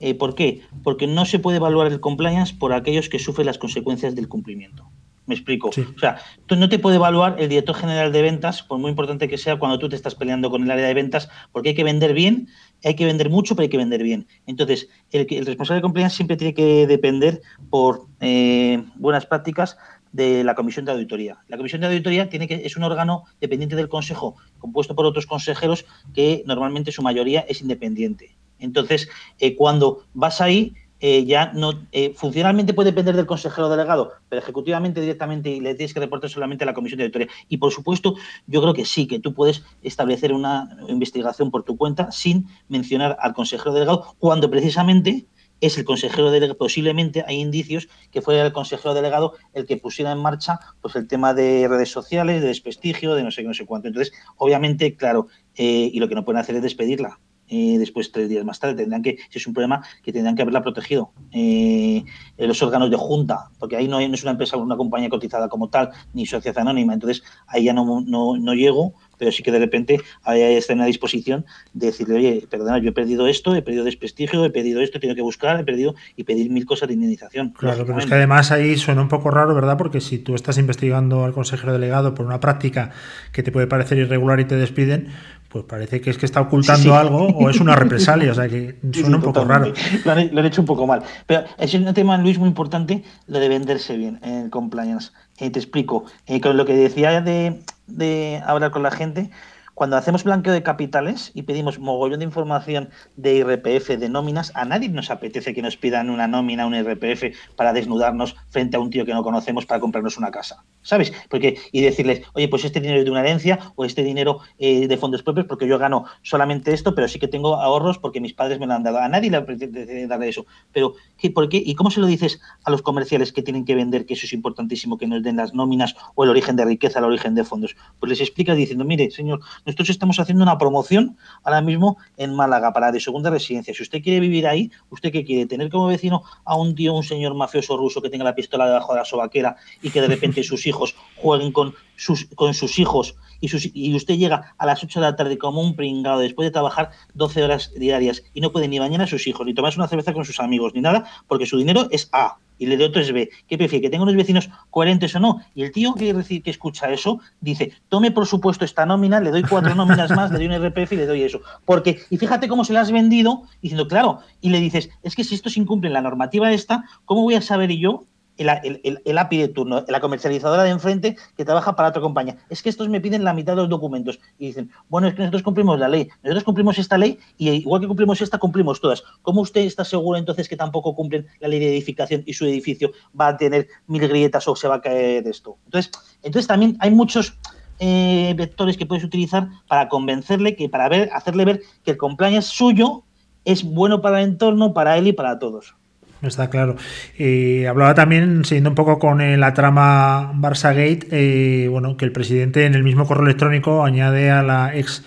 Eh, 0.00 0.14
¿Por 0.14 0.34
qué? 0.34 0.62
Porque 0.82 1.06
no 1.06 1.26
se 1.26 1.38
puede 1.38 1.58
evaluar 1.58 1.86
el 1.86 2.00
compliance 2.00 2.54
por 2.54 2.72
aquellos 2.72 3.10
que 3.10 3.18
sufren 3.18 3.46
las 3.46 3.58
consecuencias 3.58 4.14
del 4.14 4.28
cumplimiento. 4.28 4.90
Me 5.26 5.34
explico. 5.34 5.70
Sí. 5.72 5.82
O 5.94 5.98
sea, 5.98 6.16
tú 6.46 6.56
no 6.56 6.68
te 6.70 6.78
puede 6.78 6.96
evaluar 6.96 7.36
el 7.38 7.50
director 7.50 7.76
general 7.76 8.10
de 8.10 8.22
ventas, 8.22 8.62
por 8.62 8.78
muy 8.78 8.90
importante 8.90 9.28
que 9.28 9.36
sea, 9.36 9.58
cuando 9.58 9.78
tú 9.78 9.90
te 9.90 9.94
estás 9.94 10.14
peleando 10.14 10.50
con 10.50 10.64
el 10.64 10.70
área 10.70 10.86
de 10.86 10.94
ventas, 10.94 11.28
porque 11.52 11.68
hay 11.68 11.74
que 11.74 11.84
vender 11.84 12.14
bien, 12.14 12.48
hay 12.82 12.96
que 12.96 13.04
vender 13.04 13.28
mucho, 13.28 13.54
pero 13.54 13.64
hay 13.64 13.68
que 13.68 13.76
vender 13.76 14.02
bien. 14.02 14.26
Entonces, 14.46 14.88
el, 15.12 15.26
el 15.30 15.46
responsable 15.46 15.78
de 15.78 15.82
compliance 15.82 16.16
siempre 16.16 16.38
tiene 16.38 16.54
que 16.54 16.86
depender 16.86 17.42
por 17.68 18.06
eh, 18.20 18.82
buenas 18.96 19.26
prácticas 19.26 19.76
de 20.12 20.44
la 20.44 20.54
comisión 20.54 20.84
de 20.84 20.92
auditoría. 20.92 21.38
La 21.48 21.56
comisión 21.56 21.80
de 21.80 21.88
auditoría 21.88 22.28
tiene 22.28 22.48
que, 22.48 22.62
es 22.64 22.76
un 22.76 22.82
órgano 22.84 23.24
dependiente 23.40 23.76
del 23.76 23.88
consejo, 23.88 24.36
compuesto 24.58 24.94
por 24.94 25.06
otros 25.06 25.26
consejeros 25.26 25.84
que 26.14 26.42
normalmente 26.46 26.92
su 26.92 27.02
mayoría 27.02 27.40
es 27.48 27.60
independiente. 27.60 28.36
Entonces, 28.58 29.08
eh, 29.38 29.56
cuando 29.56 30.04
vas 30.12 30.40
ahí, 30.40 30.74
eh, 31.02 31.24
ya 31.24 31.50
no 31.54 31.86
eh, 31.92 32.12
funcionalmente 32.14 32.74
puede 32.74 32.90
depender 32.90 33.16
del 33.16 33.24
consejero 33.24 33.70
delegado, 33.70 34.12
pero 34.28 34.42
ejecutivamente 34.42 35.00
directamente 35.00 35.48
y 35.48 35.60
le 35.60 35.74
tienes 35.74 35.94
que 35.94 36.00
reportar 36.00 36.28
solamente 36.28 36.64
a 36.64 36.66
la 36.66 36.74
comisión 36.74 36.98
de 36.98 37.04
auditoría. 37.04 37.28
Y 37.48 37.56
por 37.56 37.72
supuesto, 37.72 38.16
yo 38.46 38.60
creo 38.60 38.74
que 38.74 38.84
sí, 38.84 39.06
que 39.06 39.18
tú 39.18 39.32
puedes 39.32 39.64
establecer 39.82 40.34
una 40.34 40.76
investigación 40.88 41.50
por 41.50 41.62
tu 41.62 41.78
cuenta 41.78 42.12
sin 42.12 42.48
mencionar 42.68 43.16
al 43.18 43.32
consejero 43.32 43.72
delegado, 43.72 44.14
cuando 44.18 44.50
precisamente 44.50 45.26
es 45.60 45.78
el 45.78 45.84
consejero 45.84 46.30
delegado, 46.30 46.58
posiblemente 46.58 47.24
hay 47.26 47.40
indicios 47.40 47.88
que 48.10 48.22
fue 48.22 48.40
el 48.40 48.52
consejero 48.52 48.94
delegado 48.94 49.34
el 49.52 49.66
que 49.66 49.76
pusiera 49.76 50.12
en 50.12 50.18
marcha 50.18 50.58
pues 50.80 50.96
el 50.96 51.06
tema 51.06 51.34
de 51.34 51.68
redes 51.68 51.90
sociales, 51.90 52.40
de 52.40 52.48
desprestigio, 52.48 53.14
de 53.14 53.22
no 53.22 53.30
sé 53.30 53.42
qué, 53.42 53.48
no 53.48 53.54
sé 53.54 53.66
cuánto. 53.66 53.88
Entonces, 53.88 54.12
obviamente, 54.36 54.94
claro, 54.96 55.28
eh, 55.56 55.90
y 55.92 55.98
lo 56.00 56.08
que 56.08 56.14
no 56.14 56.24
pueden 56.24 56.40
hacer 56.40 56.56
es 56.56 56.62
despedirla. 56.62 57.18
Eh, 57.52 57.78
después, 57.78 58.12
tres 58.12 58.28
días 58.28 58.44
más 58.44 58.60
tarde, 58.60 58.76
tendrán 58.76 59.02
que, 59.02 59.16
si 59.28 59.38
es 59.38 59.46
un 59.46 59.52
problema, 59.52 59.84
que 60.04 60.12
tendrán 60.12 60.36
que 60.36 60.42
haberla 60.42 60.62
protegido. 60.62 61.12
Eh, 61.32 62.04
los 62.38 62.62
órganos 62.62 62.90
de 62.90 62.96
junta, 62.96 63.50
porque 63.58 63.76
ahí 63.76 63.88
no, 63.88 64.00
no, 64.00 64.14
es 64.14 64.22
una 64.22 64.32
empresa, 64.32 64.56
una 64.56 64.76
compañía 64.76 65.08
cotizada 65.10 65.48
como 65.48 65.68
tal, 65.68 65.90
ni 66.14 66.26
sociedad 66.26 66.60
anónima, 66.60 66.94
entonces 66.94 67.24
ahí 67.48 67.64
ya 67.64 67.72
no, 67.72 68.02
no, 68.02 68.36
no 68.36 68.54
llego, 68.54 68.94
pero 69.20 69.30
sí 69.30 69.42
que 69.42 69.52
de 69.52 69.58
repente 69.58 70.00
está 70.26 70.72
en 70.72 70.78
la 70.78 70.86
disposición 70.86 71.44
de 71.74 71.88
decirle, 71.88 72.16
oye, 72.16 72.46
perdona, 72.50 72.78
yo 72.78 72.88
he 72.88 72.92
perdido 72.92 73.26
esto, 73.26 73.54
he 73.54 73.60
perdido 73.60 73.84
desprestigio, 73.84 74.44
he 74.46 74.50
perdido 74.50 74.80
esto, 74.80 74.96
he 74.96 75.00
tenido 75.00 75.14
que 75.14 75.22
buscar, 75.22 75.60
he 75.60 75.64
perdido 75.64 75.94
y 76.16 76.24
pedir 76.24 76.50
mil 76.50 76.64
cosas 76.64 76.88
de 76.88 76.94
indemnización. 76.94 77.50
Claro, 77.50 77.84
pero 77.86 77.98
es 77.98 78.06
que 78.06 78.14
además 78.14 78.50
ahí 78.50 78.78
suena 78.78 79.02
un 79.02 79.08
poco 79.08 79.30
raro, 79.30 79.54
¿verdad? 79.54 79.76
Porque 79.76 80.00
si 80.00 80.18
tú 80.18 80.34
estás 80.34 80.56
investigando 80.56 81.24
al 81.24 81.32
consejero 81.32 81.72
delegado 81.74 82.14
por 82.14 82.24
una 82.24 82.40
práctica 82.40 82.92
que 83.32 83.42
te 83.42 83.52
puede 83.52 83.66
parecer 83.66 83.98
irregular 83.98 84.40
y 84.40 84.46
te 84.46 84.56
despiden, 84.56 85.08
pues 85.50 85.64
parece 85.64 86.00
que 86.00 86.10
es 86.10 86.16
que 86.16 86.26
está 86.26 86.40
ocultando 86.40 86.82
sí, 86.82 86.88
sí. 86.88 86.94
algo 86.94 87.26
o 87.26 87.50
es 87.50 87.60
una 87.60 87.74
represalia, 87.74 88.30
o 88.30 88.34
sea 88.34 88.48
que 88.48 88.76
suena 88.92 89.08
sí, 89.08 89.14
un 89.14 89.20
poco 89.20 89.44
raro. 89.44 89.72
Lo 90.04 90.12
han, 90.12 90.30
lo 90.32 90.40
han, 90.40 90.46
hecho 90.46 90.62
un 90.62 90.66
poco 90.66 90.86
mal. 90.86 91.02
Pero 91.26 91.44
es 91.58 91.74
un 91.74 91.92
tema, 91.92 92.16
Luis, 92.18 92.38
muy 92.38 92.48
importante, 92.48 93.02
lo 93.26 93.38
de 93.38 93.48
venderse 93.48 93.96
bien 93.96 94.18
en 94.22 94.44
el 94.44 94.50
compliance. 94.50 95.10
Eh, 95.38 95.50
te 95.50 95.58
explico. 95.58 96.04
Eh, 96.26 96.40
con 96.40 96.56
lo 96.56 96.64
que 96.66 96.74
decía 96.74 97.20
de, 97.20 97.62
de 97.90 98.42
hablar 98.46 98.70
con 98.70 98.82
la 98.82 98.90
gente, 98.90 99.30
cuando 99.80 99.96
hacemos 99.96 100.24
blanqueo 100.24 100.52
de 100.52 100.62
capitales 100.62 101.32
y 101.32 101.44
pedimos 101.44 101.78
mogollón 101.78 102.18
de 102.18 102.26
información 102.26 102.90
de 103.16 103.36
IRPF, 103.36 103.88
de 103.88 104.10
nóminas, 104.10 104.52
a 104.54 104.66
nadie 104.66 104.90
nos 104.90 105.10
apetece 105.10 105.54
que 105.54 105.62
nos 105.62 105.78
pidan 105.78 106.10
una 106.10 106.28
nómina, 106.28 106.66
un 106.66 106.74
IRPF 106.74 107.34
para 107.56 107.72
desnudarnos 107.72 108.36
frente 108.50 108.76
a 108.76 108.80
un 108.80 108.90
tío 108.90 109.06
que 109.06 109.14
no 109.14 109.22
conocemos 109.22 109.64
para 109.64 109.80
comprarnos 109.80 110.18
una 110.18 110.30
casa. 110.30 110.66
¿Sabes? 110.82 111.14
Porque, 111.30 111.58
y 111.72 111.80
decirles, 111.80 112.20
oye, 112.34 112.46
pues 112.48 112.66
este 112.66 112.78
dinero 112.78 112.98
es 112.98 113.06
de 113.06 113.10
una 113.10 113.20
herencia 113.20 113.72
o 113.74 113.86
este 113.86 114.02
dinero 114.02 114.40
eh, 114.58 114.86
de 114.86 114.96
fondos 114.98 115.22
propios 115.22 115.46
porque 115.46 115.66
yo 115.66 115.78
gano 115.78 116.04
solamente 116.20 116.74
esto, 116.74 116.94
pero 116.94 117.08
sí 117.08 117.18
que 117.18 117.28
tengo 117.28 117.56
ahorros 117.56 117.96
porque 117.96 118.20
mis 118.20 118.34
padres 118.34 118.60
me 118.60 118.66
lo 118.66 118.74
han 118.74 118.82
dado. 118.82 118.98
A 118.98 119.08
nadie 119.08 119.30
le 119.30 119.38
apetece 119.38 120.06
darle 120.06 120.28
eso. 120.28 120.44
Pero, 120.72 120.92
¿qué, 121.16 121.30
¿por 121.30 121.48
qué? 121.48 121.56
¿Y 121.56 121.74
cómo 121.74 121.90
se 121.90 122.00
lo 122.00 122.06
dices 122.06 122.38
a 122.64 122.70
los 122.70 122.82
comerciales 122.82 123.32
que 123.32 123.40
tienen 123.42 123.64
que 123.64 123.74
vender 123.74 124.04
que 124.04 124.12
eso 124.12 124.26
es 124.26 124.34
importantísimo, 124.34 124.98
que 124.98 125.06
nos 125.06 125.22
den 125.22 125.36
las 125.36 125.54
nóminas 125.54 125.96
o 126.16 126.24
el 126.24 126.28
origen 126.28 126.56
de 126.56 126.66
riqueza, 126.66 126.98
el 126.98 127.06
origen 127.06 127.34
de 127.34 127.44
fondos? 127.44 127.76
Pues 127.98 128.10
les 128.10 128.20
explicas 128.20 128.58
diciendo, 128.58 128.84
mire, 128.84 129.10
señor, 129.10 129.40
nosotros 129.70 129.90
estamos 129.90 130.18
haciendo 130.18 130.42
una 130.42 130.58
promoción 130.58 131.16
ahora 131.44 131.60
mismo 131.60 131.96
en 132.16 132.34
Málaga 132.34 132.72
para 132.72 132.90
de 132.90 132.98
segunda 132.98 133.30
residencia. 133.30 133.72
Si 133.72 133.84
usted 133.84 134.02
quiere 134.02 134.18
vivir 134.18 134.48
ahí, 134.48 134.70
¿usted 134.90 135.12
qué 135.12 135.24
quiere? 135.24 135.46
¿Tener 135.46 135.70
como 135.70 135.86
vecino 135.86 136.24
a 136.44 136.56
un 136.56 136.74
tío, 136.74 136.92
un 136.92 137.04
señor 137.04 137.34
mafioso 137.34 137.76
ruso 137.76 138.02
que 138.02 138.10
tenga 138.10 138.24
la 138.24 138.34
pistola 138.34 138.66
debajo 138.66 138.92
de 138.92 138.98
la 138.98 139.04
sobaquera 139.04 139.56
y 139.80 139.90
que 139.90 140.00
de 140.00 140.08
repente 140.08 140.42
sus 140.42 140.66
hijos 140.66 140.96
jueguen 141.16 141.52
con 141.52 141.72
sus, 142.00 142.26
con 142.34 142.54
sus 142.54 142.78
hijos 142.78 143.14
y, 143.40 143.48
sus, 143.48 143.70
y 143.74 143.94
usted 143.94 144.16
llega 144.16 144.54
a 144.56 144.64
las 144.64 144.82
8 144.82 145.00
de 145.00 145.06
la 145.06 145.16
tarde 145.16 145.36
como 145.36 145.60
un 145.60 145.76
pringado 145.76 146.20
después 146.20 146.46
de 146.46 146.50
trabajar 146.50 146.90
12 147.12 147.42
horas 147.44 147.72
diarias 147.76 148.22
y 148.32 148.40
no 148.40 148.52
puede 148.52 148.68
ni 148.68 148.78
bañar 148.78 149.02
a 149.02 149.06
sus 149.06 149.26
hijos, 149.26 149.46
ni 149.46 149.52
tomarse 149.52 149.78
una 149.78 149.86
cerveza 149.86 150.14
con 150.14 150.24
sus 150.24 150.40
amigos, 150.40 150.72
ni 150.74 150.80
nada, 150.80 151.04
porque 151.28 151.44
su 151.44 151.58
dinero 151.58 151.88
es 151.90 152.08
A 152.12 152.38
y 152.58 152.70
el 152.70 152.78
de 152.78 152.84
otro 152.84 153.02
es 153.02 153.12
B. 153.12 153.28
¿Qué 153.46 153.58
prefiere? 153.58 153.82
¿Que 153.82 153.90
tenga 153.90 154.04
unos 154.04 154.16
vecinos 154.16 154.48
coherentes 154.70 155.14
o 155.14 155.20
no? 155.20 155.42
Y 155.54 155.62
el 155.62 155.72
tío 155.72 155.94
que, 155.94 156.14
que 156.42 156.50
escucha 156.50 156.90
eso 156.90 157.20
dice, 157.40 157.72
tome 157.90 158.10
por 158.12 158.26
supuesto 158.26 158.64
esta 158.64 158.86
nómina, 158.86 159.20
le 159.20 159.30
doy 159.30 159.42
cuatro 159.42 159.74
nóminas 159.74 160.10
más, 160.10 160.30
le 160.30 160.38
doy 160.38 160.46
un 160.46 160.66
RPF 160.66 160.92
y 160.92 160.96
le 160.96 161.06
doy 161.06 161.22
eso. 161.22 161.40
Porque, 161.66 162.00
y 162.08 162.16
fíjate 162.16 162.48
cómo 162.48 162.64
se 162.64 162.72
la 162.72 162.80
has 162.80 162.92
vendido, 162.92 163.42
diciendo, 163.60 163.88
claro, 163.88 164.20
y 164.40 164.50
le 164.50 164.60
dices, 164.60 164.88
es 165.02 165.16
que 165.16 165.24
si 165.24 165.34
esto 165.34 165.50
se 165.50 165.60
incumple 165.60 165.88
en 165.88 165.94
la 165.94 166.00
normativa 166.00 166.50
esta, 166.50 166.84
¿cómo 167.04 167.22
voy 167.22 167.34
a 167.34 167.42
saber 167.42 167.70
yo 167.72 168.04
el, 168.40 169.18
API 169.18 169.36
de 169.38 169.48
turno, 169.48 169.84
la 169.86 170.00
comercializadora 170.00 170.62
de 170.62 170.70
enfrente 170.70 171.16
que 171.36 171.44
trabaja 171.44 171.76
para 171.76 171.90
otra 171.90 172.00
compañía. 172.00 172.38
Es 172.48 172.62
que 172.62 172.68
estos 172.68 172.88
me 172.88 173.00
piden 173.00 173.24
la 173.24 173.34
mitad 173.34 173.52
de 173.52 173.62
los 173.62 173.68
documentos 173.68 174.18
y 174.38 174.46
dicen, 174.46 174.70
bueno, 174.88 175.08
es 175.08 175.14
que 175.14 175.20
nosotros 175.20 175.42
cumplimos 175.42 175.78
la 175.78 175.88
ley, 175.88 176.08
nosotros 176.22 176.44
cumplimos 176.44 176.78
esta 176.78 176.96
ley 176.96 177.18
y 177.36 177.50
igual 177.50 177.80
que 177.80 177.86
cumplimos 177.86 178.20
esta, 178.20 178.38
cumplimos 178.38 178.80
todas. 178.80 179.02
¿Cómo 179.22 179.42
usted 179.42 179.62
está 179.62 179.84
seguro 179.84 180.18
entonces 180.18 180.48
que 180.48 180.56
tampoco 180.56 180.94
cumplen 180.94 181.26
la 181.40 181.48
ley 181.48 181.60
de 181.60 181.68
edificación 181.68 182.22
y 182.26 182.32
su 182.32 182.46
edificio 182.46 182.92
va 183.18 183.28
a 183.28 183.36
tener 183.36 183.68
mil 183.86 184.06
grietas 184.08 184.48
o 184.48 184.56
se 184.56 184.68
va 184.68 184.76
a 184.76 184.80
caer 184.80 185.26
esto? 185.26 185.58
Entonces, 185.66 185.92
entonces 186.22 186.46
también 186.46 186.76
hay 186.80 186.90
muchos... 186.90 187.38
Eh, 187.82 188.34
vectores 188.36 188.76
que 188.76 188.84
puedes 188.84 189.02
utilizar 189.04 189.48
para 189.66 189.88
convencerle 189.88 190.54
que 190.54 190.68
para 190.68 190.86
ver, 190.90 191.08
hacerle 191.14 191.46
ver 191.46 191.62
que 191.82 191.92
el 191.92 191.96
compliance 191.96 192.50
suyo 192.50 193.04
es 193.46 193.64
bueno 193.64 194.02
para 194.02 194.20
el 194.20 194.28
entorno, 194.28 194.74
para 194.74 194.98
él 194.98 195.06
y 195.06 195.14
para 195.14 195.38
todos. 195.38 195.74
Está 196.22 196.50
claro. 196.50 196.76
Eh, 197.18 197.66
hablaba 197.66 197.94
también, 197.94 198.44
siguiendo 198.44 198.70
un 198.70 198.74
poco 198.76 198.98
con 198.98 199.20
eh, 199.20 199.36
la 199.38 199.54
trama 199.54 200.32
Barça 200.34 200.74
Gate, 200.74 201.06
eh, 201.10 201.68
bueno, 201.68 201.96
que 201.96 202.04
el 202.04 202.12
presidente 202.12 202.66
en 202.66 202.74
el 202.74 202.82
mismo 202.82 203.06
correo 203.06 203.24
electrónico 203.24 203.84
añade 203.84 204.30
a 204.30 204.42
la 204.42 204.76
ex 204.76 205.04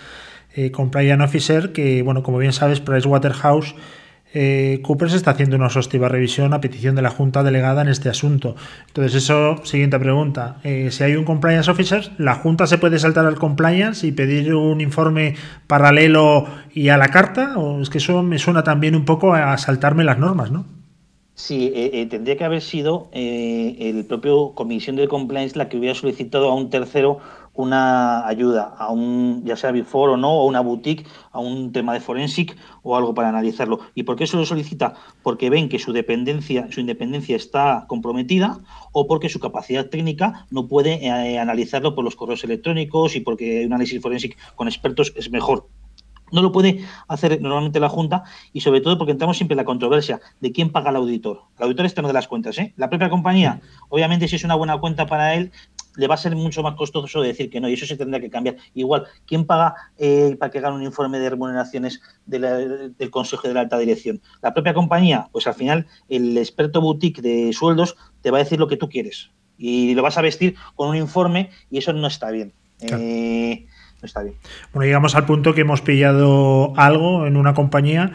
compliance 0.70 1.24
officer 1.24 1.72
que, 1.72 2.02
bueno, 2.02 2.22
como 2.22 2.38
bien 2.38 2.52
sabes, 2.52 2.78
Pricewaterhouse 2.78 3.74
eh, 4.34 4.78
Cooper 4.84 5.10
se 5.10 5.16
está 5.16 5.32
haciendo 5.32 5.56
una 5.56 5.66
exhaustiva 5.66 6.08
revisión 6.08 6.54
a 6.54 6.60
petición 6.60 6.94
de 6.94 7.02
la 7.02 7.10
Junta 7.10 7.42
Delegada 7.42 7.82
en 7.82 7.88
este 7.88 8.08
asunto. 8.08 8.54
Entonces, 8.86 9.16
eso, 9.16 9.64
siguiente 9.64 9.98
pregunta. 9.98 10.58
si 10.62 11.02
hay 11.02 11.16
un 11.16 11.24
compliance 11.24 11.68
officer, 11.68 12.10
¿la 12.18 12.36
Junta 12.36 12.68
se 12.68 12.78
puede 12.78 13.00
saltar 13.00 13.26
al 13.26 13.36
compliance 13.36 14.06
y 14.06 14.12
pedir 14.12 14.54
un 14.54 14.80
informe 14.80 15.34
paralelo 15.66 16.46
y 16.72 16.88
a 16.88 16.98
la 16.98 17.08
carta? 17.08 17.58
¿O 17.58 17.80
es 17.82 17.90
que 17.90 17.98
eso 17.98 18.22
me 18.22 18.38
suena 18.38 18.62
también 18.62 18.94
un 18.94 19.04
poco 19.04 19.34
a 19.34 19.58
saltarme 19.58 20.04
las 20.04 20.18
normas, 20.18 20.52
¿no? 20.52 20.66
Sí, 21.36 21.72
eh, 21.74 21.90
eh, 21.94 22.06
tendría 22.06 22.36
que 22.36 22.44
haber 22.44 22.62
sido 22.62 23.08
eh, 23.12 23.76
el 23.80 24.04
propio 24.06 24.52
Comisión 24.54 24.94
de 24.94 25.08
Compliance 25.08 25.58
la 25.58 25.68
que 25.68 25.76
hubiera 25.76 25.94
solicitado 25.94 26.48
a 26.48 26.54
un 26.54 26.70
tercero 26.70 27.18
una 27.54 28.26
ayuda, 28.26 28.74
a 28.78 28.90
un, 28.90 29.42
ya 29.44 29.56
sea 29.56 29.72
Before 29.72 30.12
o 30.12 30.16
no, 30.16 30.32
o 30.32 30.46
una 30.46 30.60
boutique, 30.60 31.06
a 31.32 31.40
un 31.40 31.72
tema 31.72 31.92
de 31.92 32.00
forensic 32.00 32.56
o 32.82 32.96
algo 32.96 33.14
para 33.14 33.28
analizarlo. 33.28 33.80
¿Y 33.94 34.04
por 34.04 34.16
qué 34.16 34.26
se 34.26 34.36
lo 34.36 34.44
solicita? 34.44 34.94
Porque 35.22 35.50
ven 35.50 35.68
que 35.68 35.78
su 35.78 35.92
dependencia, 35.92 36.68
su 36.70 36.80
independencia 36.80 37.36
está 37.36 37.84
comprometida 37.88 38.58
o 38.92 39.06
porque 39.06 39.28
su 39.28 39.40
capacidad 39.40 39.88
técnica 39.88 40.46
no 40.50 40.66
puede 40.68 41.08
analizarlo 41.38 41.94
por 41.94 42.04
los 42.04 42.16
correos 42.16 42.42
electrónicos 42.44 43.14
y 43.16 43.20
porque 43.20 43.66
un 43.66 43.72
análisis 43.72 44.00
forensic 44.00 44.36
con 44.56 44.68
expertos 44.68 45.12
es 45.16 45.30
mejor. 45.30 45.68
No 46.32 46.42
lo 46.42 46.52
puede 46.52 46.84
hacer 47.08 47.40
normalmente 47.40 47.80
la 47.80 47.88
Junta 47.88 48.24
y 48.52 48.60
sobre 48.60 48.80
todo 48.80 48.98
porque 48.98 49.12
entramos 49.12 49.36
siempre 49.36 49.54
en 49.54 49.58
la 49.58 49.64
controversia 49.64 50.20
de 50.40 50.52
quién 50.52 50.70
paga 50.70 50.90
al 50.90 50.96
auditor. 50.96 51.42
El 51.58 51.64
auditor 51.64 51.86
externo 51.86 52.08
de 52.08 52.14
las 52.14 52.28
cuentas, 52.28 52.58
¿eh? 52.58 52.72
La 52.76 52.88
propia 52.88 53.10
compañía, 53.10 53.60
obviamente 53.88 54.26
si 54.28 54.36
es 54.36 54.44
una 54.44 54.54
buena 54.54 54.78
cuenta 54.78 55.06
para 55.06 55.34
él, 55.34 55.52
le 55.96 56.06
va 56.08 56.14
a 56.14 56.18
ser 56.18 56.34
mucho 56.34 56.62
más 56.62 56.74
costoso 56.74 57.20
decir 57.20 57.50
que 57.50 57.60
no, 57.60 57.68
y 57.68 57.74
eso 57.74 57.86
se 57.86 57.96
tendrá 57.96 58.20
que 58.20 58.30
cambiar. 58.30 58.56
Igual, 58.74 59.04
¿quién 59.26 59.44
paga 59.44 59.74
eh, 59.96 60.36
para 60.38 60.50
que 60.50 60.58
haga 60.58 60.72
un 60.72 60.82
informe 60.82 61.18
de 61.18 61.30
remuneraciones 61.30 62.00
del 62.26 63.10
Consejo 63.10 63.48
de 63.48 63.54
la 63.54 63.60
Alta 63.60 63.78
Dirección? 63.78 64.20
La 64.42 64.52
propia 64.52 64.74
compañía, 64.74 65.28
pues 65.32 65.46
al 65.46 65.54
final 65.54 65.86
el 66.08 66.36
experto 66.36 66.80
boutique 66.80 67.22
de 67.22 67.52
sueldos 67.52 67.96
te 68.22 68.30
va 68.30 68.38
a 68.38 68.42
decir 68.42 68.58
lo 68.58 68.66
que 68.66 68.76
tú 68.76 68.88
quieres 68.88 69.30
y 69.56 69.94
lo 69.94 70.02
vas 70.02 70.18
a 70.18 70.22
vestir 70.22 70.56
con 70.74 70.88
un 70.88 70.96
informe 70.96 71.50
y 71.70 71.78
eso 71.78 71.92
no 71.92 72.06
está 72.06 72.30
bien. 72.30 72.52
Eh, 72.80 73.66
está 74.04 74.22
bien. 74.22 74.34
Bueno, 74.72 74.86
llegamos 74.86 75.14
al 75.14 75.26
punto 75.26 75.54
que 75.54 75.62
hemos 75.62 75.80
pillado 75.80 76.72
algo 76.76 77.26
en 77.26 77.36
una 77.36 77.54
compañía 77.54 78.12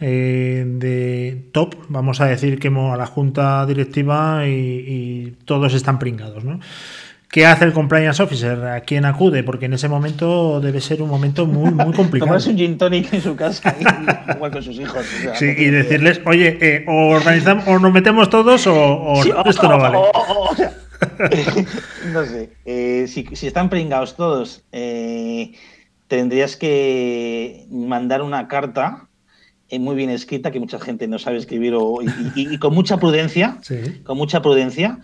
eh, 0.00 0.64
de 0.64 1.48
top, 1.52 1.74
vamos 1.88 2.20
a 2.20 2.26
decir 2.26 2.60
que 2.60 2.68
a 2.68 2.96
la 2.96 3.06
junta 3.06 3.66
directiva 3.66 4.46
y, 4.46 5.34
todos 5.44 5.74
están 5.74 5.98
pringados, 5.98 6.44
¿no? 6.44 6.60
¿Qué 7.30 7.44
hace 7.44 7.64
el 7.64 7.72
compliance 7.72 8.22
officer? 8.22 8.64
¿A 8.64 8.80
quién 8.80 9.04
acude? 9.04 9.42
Porque 9.42 9.66
en 9.66 9.74
ese 9.74 9.88
momento 9.88 10.60
debe 10.60 10.80
ser 10.80 11.02
un 11.02 11.10
momento 11.10 11.46
muy, 11.46 11.72
muy 11.72 11.92
complicado. 11.96 12.28
Tomarse 12.28 12.50
un 12.50 12.56
gin 12.56 12.78
tonic 12.78 13.12
en 13.12 13.20
su 13.20 13.36
casa, 13.36 13.74
igual 14.34 14.50
con 14.50 14.62
sus 14.62 14.78
hijos. 14.78 15.04
sí, 15.34 15.46
y 15.56 15.66
decirles, 15.66 16.20
oye, 16.24 16.56
eh, 16.60 16.84
o 16.86 17.08
organizamos, 17.10 17.66
o 17.66 17.78
nos 17.78 17.92
metemos 17.92 18.30
todos 18.30 18.66
o, 18.66 19.22
esto 19.46 19.68
no 19.68 19.78
vale. 19.78 19.98
no 22.12 22.24
sé. 22.24 22.52
Eh, 22.64 23.06
si, 23.08 23.46
están 23.46 23.70
pringados 23.70 24.16
todos, 24.16 24.64
eh, 24.72 25.52
tendrías 26.06 26.56
que 26.56 27.66
mandar 27.70 28.22
una 28.22 28.48
carta 28.48 29.08
eh, 29.68 29.78
muy 29.78 29.96
bien 29.96 30.10
escrita, 30.10 30.50
que 30.50 30.60
mucha 30.60 30.80
gente 30.80 31.06
no 31.08 31.18
sabe 31.18 31.38
escribir, 31.38 31.74
y, 32.34 32.58
con 32.58 32.74
mucha 32.74 32.98
prudencia, 32.98 33.58
con 34.04 34.16
mucha 34.16 34.42
prudencia, 34.42 34.98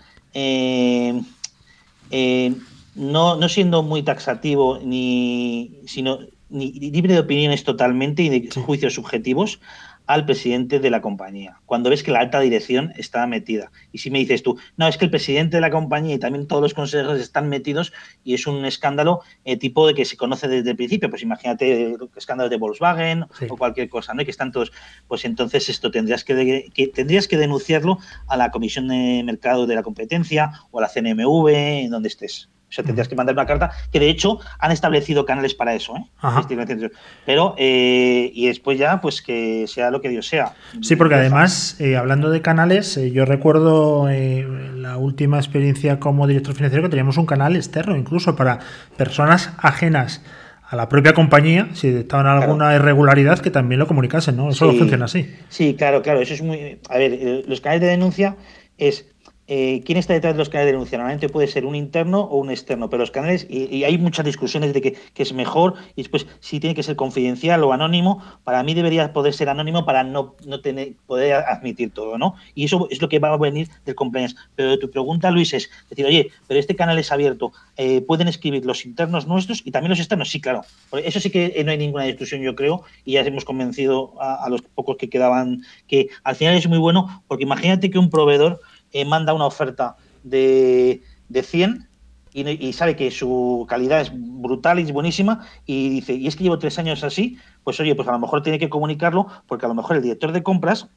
no, 2.96 3.36
no 3.36 3.48
siendo 3.48 3.82
muy 3.82 4.02
taxativo, 4.02 4.78
ni, 4.82 5.80
sino, 5.86 6.20
ni 6.48 6.72
libre 6.72 7.14
de 7.14 7.20
opiniones 7.20 7.64
totalmente 7.64 8.22
y 8.22 8.28
de 8.28 8.50
juicios 8.50 8.94
subjetivos, 8.94 9.60
al 10.06 10.26
presidente 10.26 10.80
de 10.80 10.90
la 10.90 11.00
compañía, 11.00 11.60
cuando 11.66 11.90
ves 11.90 12.02
que 12.02 12.10
la 12.10 12.20
alta 12.20 12.40
dirección 12.40 12.92
está 12.96 13.26
metida. 13.26 13.70
Y 13.92 13.98
si 13.98 14.10
me 14.10 14.18
dices 14.18 14.42
tú, 14.42 14.58
no, 14.76 14.86
es 14.86 14.98
que 14.98 15.06
el 15.06 15.10
presidente 15.10 15.56
de 15.56 15.60
la 15.60 15.70
compañía 15.70 16.14
y 16.14 16.18
también 16.18 16.46
todos 16.46 16.62
los 16.62 16.74
consejeros 16.74 17.18
están 17.18 17.48
metidos 17.48 17.92
y 18.22 18.34
es 18.34 18.46
un 18.46 18.64
escándalo 18.64 19.20
eh, 19.44 19.56
tipo 19.56 19.86
de 19.86 19.94
que 19.94 20.04
se 20.04 20.16
conoce 20.16 20.48
desde 20.48 20.70
el 20.70 20.76
principio, 20.76 21.08
pues 21.08 21.22
imagínate 21.22 21.96
escándalos 22.16 22.50
de 22.50 22.56
Volkswagen 22.56 23.24
o 23.48 23.56
cualquier 23.56 23.88
cosa, 23.88 24.14
¿no? 24.14 24.24
que 24.24 24.30
están 24.30 24.52
todos, 24.52 24.72
pues 25.08 25.24
entonces 25.24 25.68
esto 25.68 25.90
tendrías 25.90 26.24
que, 26.24 26.70
tendrías 26.94 27.28
que 27.28 27.36
denunciarlo 27.36 27.98
a 28.26 28.36
la 28.36 28.50
Comisión 28.50 28.88
de 28.88 29.22
Mercado 29.24 29.66
de 29.66 29.74
la 29.74 29.82
Competencia 29.82 30.52
o 30.70 30.78
a 30.78 30.82
la 30.82 30.88
CNMV, 30.88 31.48
en 31.48 31.90
donde 31.90 32.08
estés. 32.08 32.50
O 32.74 32.76
sea, 32.76 32.84
tendrías 32.84 33.06
que 33.06 33.14
mandar 33.14 33.36
una 33.36 33.46
carta, 33.46 33.70
que 33.92 34.00
de 34.00 34.10
hecho 34.10 34.40
han 34.58 34.72
establecido 34.72 35.24
canales 35.24 35.54
para 35.54 35.74
eso, 35.74 35.94
¿eh? 35.96 36.90
Pero, 37.24 37.54
eh, 37.56 38.32
y 38.34 38.48
después 38.48 38.76
ya, 38.80 39.00
pues 39.00 39.22
que 39.22 39.66
sea 39.68 39.92
lo 39.92 40.00
que 40.00 40.08
Dios 40.08 40.26
sea. 40.26 40.54
Sí, 40.82 40.96
porque 40.96 41.14
además, 41.14 41.80
eh, 41.80 41.96
hablando 41.96 42.30
de 42.30 42.42
canales, 42.42 42.96
eh, 42.96 43.12
yo 43.12 43.26
recuerdo 43.26 44.08
la 44.08 44.96
última 44.96 45.36
experiencia 45.38 46.00
como 46.00 46.26
director 46.26 46.52
financiero 46.52 46.82
que 46.82 46.88
teníamos 46.88 47.16
un 47.16 47.26
canal 47.26 47.54
externo, 47.54 47.96
incluso 47.96 48.34
para 48.34 48.58
personas 48.96 49.52
ajenas 49.58 50.20
a 50.68 50.74
la 50.74 50.88
propia 50.88 51.12
compañía, 51.12 51.68
si 51.74 51.90
estaban 51.90 52.26
alguna 52.26 52.74
irregularidad, 52.74 53.38
que 53.38 53.52
también 53.52 53.78
lo 53.78 53.86
comunicasen, 53.86 54.36
¿no? 54.36 54.50
Eso 54.50 54.72
funciona 54.72 55.04
así. 55.04 55.32
Sí, 55.48 55.76
claro, 55.78 56.02
claro, 56.02 56.20
eso 56.20 56.34
es 56.34 56.42
muy... 56.42 56.80
A 56.88 56.98
ver, 56.98 57.44
los 57.46 57.60
canales 57.60 57.82
de 57.82 57.86
denuncia 57.86 58.34
es 58.78 59.13
eh, 59.46 59.82
quién 59.84 59.98
está 59.98 60.14
detrás 60.14 60.34
de 60.34 60.38
los 60.38 60.48
canales 60.48 60.68
de 60.68 60.72
denuncia. 60.72 60.98
Normalmente 60.98 61.28
puede 61.28 61.48
ser 61.48 61.66
un 61.66 61.74
interno 61.74 62.20
o 62.20 62.38
un 62.38 62.50
externo, 62.50 62.88
pero 62.88 63.02
los 63.02 63.10
canales, 63.10 63.46
y, 63.48 63.84
hay 63.84 63.98
muchas 63.98 64.24
discusiones 64.24 64.72
de 64.72 64.80
que, 64.80 64.96
es 65.14 65.32
mejor, 65.32 65.74
y 65.96 66.02
después 66.02 66.26
si 66.40 66.60
tiene 66.60 66.74
que 66.74 66.82
ser 66.82 66.96
confidencial 66.96 67.62
o 67.64 67.72
anónimo, 67.72 68.22
para 68.44 68.62
mí 68.62 68.74
debería 68.74 69.12
poder 69.12 69.34
ser 69.34 69.48
anónimo 69.48 69.84
para 69.84 70.04
no, 70.04 70.34
no 70.46 70.60
tener, 70.60 70.94
poder 71.06 71.34
admitir 71.34 71.90
todo, 71.90 72.18
¿no? 72.18 72.34
Y 72.54 72.64
eso 72.64 72.88
es 72.90 73.00
lo 73.00 73.08
que 73.08 73.18
va 73.18 73.32
a 73.32 73.36
venir 73.36 73.68
del 73.84 73.94
compliance. 73.94 74.34
Pero 74.54 74.78
tu 74.78 74.90
pregunta, 74.90 75.30
Luis, 75.30 75.52
es 75.52 75.70
decir, 75.90 76.06
oye, 76.06 76.30
pero 76.46 76.60
este 76.60 76.76
canal 76.76 76.98
es 76.98 77.12
abierto, 77.12 77.52
eh, 77.76 78.00
¿pueden 78.00 78.28
escribir 78.28 78.64
los 78.64 78.86
internos 78.86 79.26
nuestros 79.26 79.62
y 79.64 79.70
también 79.70 79.90
los 79.90 79.98
externos? 79.98 80.30
Sí, 80.30 80.40
claro. 80.40 80.62
Eso 80.92 81.20
sí 81.20 81.30
que 81.30 81.62
no 81.64 81.70
hay 81.70 81.78
ninguna 81.78 82.04
discusión, 82.04 82.40
yo 82.42 82.54
creo, 82.54 82.82
y 83.04 83.12
ya 83.12 83.20
hemos 83.20 83.44
convencido 83.44 84.14
a 84.20 84.48
los 84.48 84.62
pocos 84.62 84.96
que 84.96 85.08
quedaban 85.08 85.62
que 85.86 86.08
al 86.22 86.36
final 86.36 86.54
es 86.54 86.68
muy 86.68 86.78
bueno, 86.78 87.22
porque 87.28 87.44
imagínate 87.44 87.90
que 87.90 87.98
un 87.98 88.10
proveedor 88.10 88.60
eh, 88.94 89.04
manda 89.04 89.34
una 89.34 89.46
oferta 89.46 89.96
de, 90.22 91.02
de 91.28 91.42
100 91.42 91.88
y, 92.32 92.72
sabe 92.72 92.96
que 92.96 93.12
su 93.12 93.64
calidad 93.68 94.00
es 94.00 94.10
brutal 94.12 94.80
y 94.80 94.82
es 94.82 94.92
buenísima 94.92 95.46
y 95.66 95.88
dice, 95.88 96.14
y 96.14 96.26
es 96.26 96.34
que 96.34 96.42
llevo 96.42 96.58
tres 96.58 96.80
años 96.80 97.04
así, 97.04 97.38
pues 97.62 97.78
oye, 97.78 97.94
pues 97.94 98.08
a 98.08 98.12
lo 98.12 98.18
mejor 98.18 98.42
tiene 98.42 98.58
que 98.58 98.68
comunicarlo 98.68 99.28
porque 99.46 99.66
a 99.66 99.68
lo 99.68 99.74
mejor 99.76 99.96
el 99.96 100.02
director 100.02 100.32
de 100.32 100.42
compras 100.42 100.88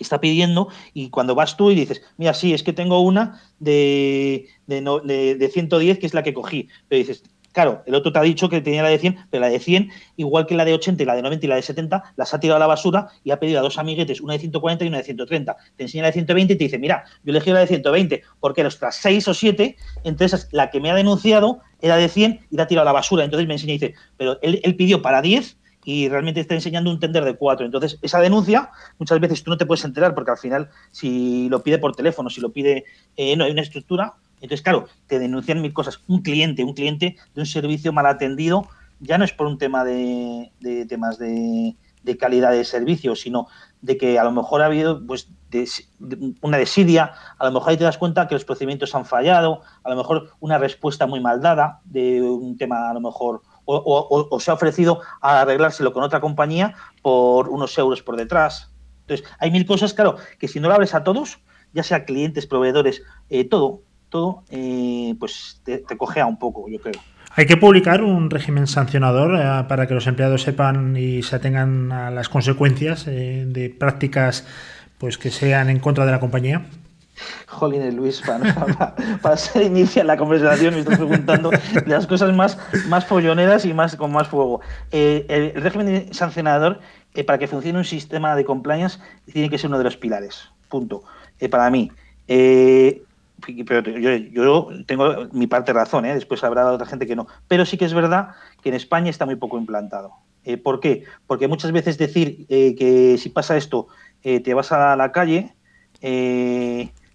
está 0.00 0.20
pidiendo 0.20 0.68
y 0.92 1.10
cuando 1.10 1.36
vas 1.36 1.56
tú 1.56 1.70
y 1.70 1.76
dices, 1.76 2.02
mira, 2.16 2.34
sí, 2.34 2.52
es 2.52 2.64
que 2.64 2.72
tengo 2.72 3.00
una 3.00 3.40
de, 3.60 4.48
de, 4.66 4.82
de, 5.04 5.34
de 5.36 5.48
110 5.48 5.98
que 5.98 6.06
es 6.06 6.14
la 6.14 6.24
que 6.24 6.34
cogí, 6.34 6.68
pero 6.88 6.98
dices, 6.98 7.22
Claro, 7.56 7.82
el 7.86 7.94
otro 7.94 8.12
te 8.12 8.18
ha 8.18 8.22
dicho 8.22 8.50
que 8.50 8.60
tenía 8.60 8.82
la 8.82 8.90
de 8.90 8.98
100, 8.98 9.16
pero 9.30 9.40
la 9.40 9.48
de 9.48 9.58
100, 9.58 9.88
igual 10.18 10.44
que 10.44 10.54
la 10.54 10.66
de 10.66 10.74
80 10.74 11.02
y 11.02 11.06
la 11.06 11.14
de 11.14 11.22
90 11.22 11.46
y 11.46 11.48
la 11.48 11.56
de 11.56 11.62
70, 11.62 12.12
las 12.14 12.34
ha 12.34 12.38
tirado 12.38 12.56
a 12.56 12.60
la 12.60 12.66
basura 12.66 13.08
y 13.24 13.30
ha 13.30 13.40
pedido 13.40 13.60
a 13.60 13.62
dos 13.62 13.78
amiguetes, 13.78 14.20
una 14.20 14.34
de 14.34 14.40
140 14.40 14.84
y 14.84 14.88
una 14.88 14.98
de 14.98 15.04
130. 15.04 15.56
Te 15.74 15.84
enseña 15.84 16.02
la 16.02 16.08
de 16.08 16.12
120 16.12 16.52
y 16.52 16.56
te 16.58 16.64
dice, 16.64 16.78
mira, 16.78 17.04
yo 17.24 17.30
elegí 17.30 17.50
la 17.52 17.60
de 17.60 17.66
120 17.66 18.22
porque 18.40 18.62
los 18.62 18.78
tras 18.78 18.96
6 18.96 19.28
o 19.28 19.32
7, 19.32 19.74
entonces 20.04 20.50
la 20.52 20.68
que 20.68 20.82
me 20.82 20.90
ha 20.90 20.94
denunciado 20.94 21.60
era 21.80 21.96
de 21.96 22.10
100 22.10 22.40
y 22.50 22.56
la 22.58 22.64
ha 22.64 22.66
tirado 22.66 22.82
a 22.82 22.84
la 22.84 22.92
basura. 22.92 23.24
Entonces 23.24 23.48
me 23.48 23.54
enseña 23.54 23.72
y 23.72 23.78
dice, 23.78 23.94
pero 24.18 24.38
él, 24.42 24.76
pidió 24.76 25.00
para 25.00 25.22
10 25.22 25.56
y 25.86 26.10
realmente 26.10 26.40
está 26.40 26.52
enseñando 26.52 26.90
un 26.90 27.00
tender 27.00 27.24
de 27.24 27.36
4. 27.36 27.64
Entonces, 27.64 27.98
esa 28.02 28.20
denuncia, 28.20 28.68
muchas 28.98 29.18
veces 29.18 29.42
tú 29.42 29.50
no 29.50 29.56
te 29.56 29.64
puedes 29.64 29.82
enterar 29.82 30.14
porque 30.14 30.32
al 30.32 30.36
final, 30.36 30.68
si 30.90 31.48
lo 31.48 31.62
pide 31.62 31.78
por 31.78 31.96
teléfono, 31.96 32.28
si 32.28 32.42
lo 32.42 32.52
pide, 32.52 32.84
eh, 33.16 33.34
no 33.34 33.44
hay 33.44 33.52
una 33.52 33.62
estructura, 33.62 34.16
entonces, 34.40 34.62
claro, 34.62 34.86
te 35.06 35.18
denuncian 35.18 35.62
mil 35.62 35.72
cosas. 35.72 36.00
Un 36.06 36.22
cliente, 36.22 36.64
un 36.64 36.74
cliente 36.74 37.16
de 37.34 37.40
un 37.40 37.46
servicio 37.46 37.92
mal 37.92 38.06
atendido, 38.06 38.68
ya 39.00 39.18
no 39.18 39.24
es 39.24 39.32
por 39.32 39.46
un 39.46 39.58
tema 39.58 39.84
de, 39.84 40.50
temas 40.88 41.18
de, 41.18 41.74
calidad 42.18 42.52
de 42.52 42.64
servicio, 42.64 43.16
sino 43.16 43.48
de 43.80 43.96
que 43.96 44.18
a 44.18 44.24
lo 44.24 44.32
mejor 44.32 44.62
ha 44.62 44.66
habido 44.66 45.04
pues 45.06 45.28
una 46.40 46.58
desidia, 46.58 47.12
a 47.38 47.46
lo 47.46 47.52
mejor 47.52 47.70
ahí 47.70 47.76
te 47.76 47.84
das 47.84 47.98
cuenta 47.98 48.28
que 48.28 48.34
los 48.34 48.44
procedimientos 48.44 48.94
han 48.94 49.04
fallado, 49.04 49.62
a 49.82 49.90
lo 49.90 49.96
mejor 49.96 50.30
una 50.40 50.58
respuesta 50.58 51.06
muy 51.06 51.20
mal 51.20 51.40
dada 51.40 51.80
de 51.84 52.22
un 52.22 52.56
tema 52.56 52.90
a 52.90 52.94
lo 52.94 53.00
mejor 53.00 53.42
o, 53.64 54.28
o 54.30 54.40
se 54.40 54.50
ha 54.50 54.54
ofrecido 54.54 55.00
a 55.20 55.40
arreglárselo 55.40 55.92
con 55.92 56.04
otra 56.04 56.20
compañía 56.20 56.74
por 57.02 57.48
unos 57.48 57.76
euros 57.78 58.02
por 58.02 58.16
detrás. 58.16 58.70
Entonces, 59.00 59.26
hay 59.38 59.50
mil 59.50 59.66
cosas, 59.66 59.94
claro, 59.94 60.16
que 60.38 60.46
si 60.48 60.60
no 60.60 60.68
lo 60.68 60.74
abres 60.74 60.94
a 60.94 61.02
todos, 61.02 61.40
ya 61.72 61.82
sea 61.82 62.04
clientes, 62.04 62.46
proveedores, 62.46 63.02
eh, 63.28 63.44
todo, 63.44 63.82
todo, 64.08 64.44
eh, 64.50 65.14
pues 65.18 65.60
te, 65.64 65.78
te 65.78 65.96
cogea 65.96 66.26
un 66.26 66.38
poco, 66.38 66.68
yo 66.68 66.80
creo. 66.80 67.00
Hay 67.38 67.44
que 67.44 67.58
publicar 67.58 68.02
un 68.02 68.30
régimen 68.30 68.66
sancionador 68.66 69.38
eh, 69.38 69.68
para 69.68 69.86
que 69.86 69.92
los 69.92 70.06
empleados 70.06 70.40
sepan 70.40 70.96
y 70.96 71.22
se 71.22 71.36
atengan 71.36 71.92
a 71.92 72.10
las 72.10 72.30
consecuencias 72.30 73.06
eh, 73.08 73.44
de 73.46 73.68
prácticas 73.68 74.46
pues 74.96 75.18
que 75.18 75.30
sean 75.30 75.68
en 75.68 75.78
contra 75.78 76.06
de 76.06 76.12
la 76.12 76.20
compañía. 76.20 76.64
Jolines, 77.46 77.94
Luis, 77.94 78.22
para, 78.22 78.94
para, 79.22 79.36
ser 79.36 79.64
inicia 79.64 80.02
la 80.02 80.16
conversación 80.16 80.74
me 80.74 80.80
estoy 80.80 80.96
preguntando 80.96 81.50
las 81.86 82.06
cosas 82.06 82.34
más, 82.34 82.58
más 82.88 83.04
folloneras 83.04 83.66
y 83.66 83.74
más 83.74 83.96
con 83.96 84.12
más 84.12 84.28
fuego. 84.28 84.62
el, 84.90 85.52
régimen 85.56 86.14
sancionador, 86.14 86.80
para 87.26 87.38
que 87.38 87.48
funcione 87.48 87.78
un 87.78 87.84
sistema 87.84 88.34
de 88.34 88.46
compliance, 88.46 88.98
tiene 89.30 89.50
que 89.50 89.58
ser 89.58 89.68
uno 89.68 89.78
de 89.78 89.84
los 89.84 89.98
pilares. 89.98 90.50
Punto. 90.70 91.04
para 91.50 91.70
mí 91.70 91.90
pero 93.66 93.90
yo, 93.98 94.68
tengo 94.86 95.28
mi 95.32 95.46
parte 95.46 95.72
razón, 95.72 96.04
¿eh? 96.06 96.14
después 96.14 96.42
habrá 96.44 96.70
otra 96.72 96.86
gente 96.86 97.06
que 97.06 97.16
no. 97.16 97.26
Pero 97.48 97.64
sí 97.66 97.76
que 97.76 97.84
es 97.84 97.94
verdad 97.94 98.30
que 98.62 98.70
en 98.70 98.74
España 98.74 99.10
está 99.10 99.26
muy 99.26 99.36
poco 99.36 99.58
implantado. 99.58 100.12
Eh, 100.44 100.56
¿Por 100.56 100.80
qué? 100.80 101.04
Porque 101.26 101.48
muchas 101.48 101.72
veces 101.72 101.98
decir 101.98 102.46
eh, 102.48 102.74
que 102.76 103.18
si 103.18 103.28
pasa 103.28 103.56
esto 103.56 103.88
te 104.22 104.54
vas 104.54 104.72
a 104.72 104.96
la 104.96 105.12
calle, 105.12 105.54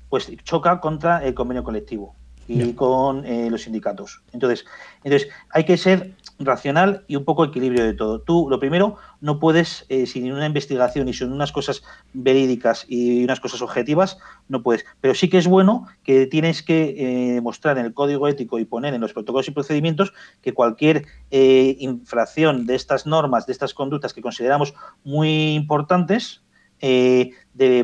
pues 0.08 0.32
choca 0.46 0.80
contra 0.80 1.26
el 1.26 1.34
convenio 1.34 1.62
colectivo 1.62 2.16
y 2.48 2.72
con 2.72 3.26
los 3.52 3.64
sindicatos. 3.64 4.24
Entonces, 4.32 4.66
entonces, 5.04 5.28
hay 5.50 5.66
que 5.66 5.76
ser 5.76 6.14
racional 6.46 7.04
y 7.08 7.16
un 7.16 7.26
poco 7.26 7.46
equilibrio 7.46 7.84
de 7.84 7.94
todo. 7.94 8.22
Tú, 8.22 8.48
lo 8.50 8.60
primero, 8.60 8.98
no 9.20 9.40
puedes, 9.40 9.86
eh, 9.90 10.06
sin 10.06 10.32
una 10.32 10.46
investigación 10.46 11.08
y 11.08 11.14
sin 11.14 11.32
unas 11.32 11.52
cosas 11.52 11.84
verídicas 12.14 12.86
y 12.88 13.24
unas 13.24 13.40
cosas 13.40 13.62
objetivas, 13.62 14.18
no 14.48 14.64
puedes. 14.64 14.86
Pero 15.00 15.16
sí 15.16 15.30
que 15.30 15.38
es 15.38 15.48
bueno 15.48 15.88
que 16.04 16.28
tienes 16.28 16.64
que 16.64 16.96
eh, 16.98 17.34
demostrar 17.34 17.78
en 17.78 17.86
el 17.86 17.94
código 17.94 18.28
ético 18.28 18.60
y 18.60 18.66
poner 18.66 18.94
en 18.94 19.02
los 19.02 19.14
protocolos 19.14 19.48
y 19.48 19.52
procedimientos 19.52 20.14
que 20.42 20.54
cualquier 20.54 21.06
eh, 21.32 21.76
infracción 21.80 22.66
de 22.66 22.76
estas 22.76 23.06
normas, 23.06 23.46
de 23.46 23.54
estas 23.54 23.74
conductas 23.74 24.14
que 24.14 24.22
consideramos 24.22 24.74
muy 25.04 25.54
importantes, 25.54 26.42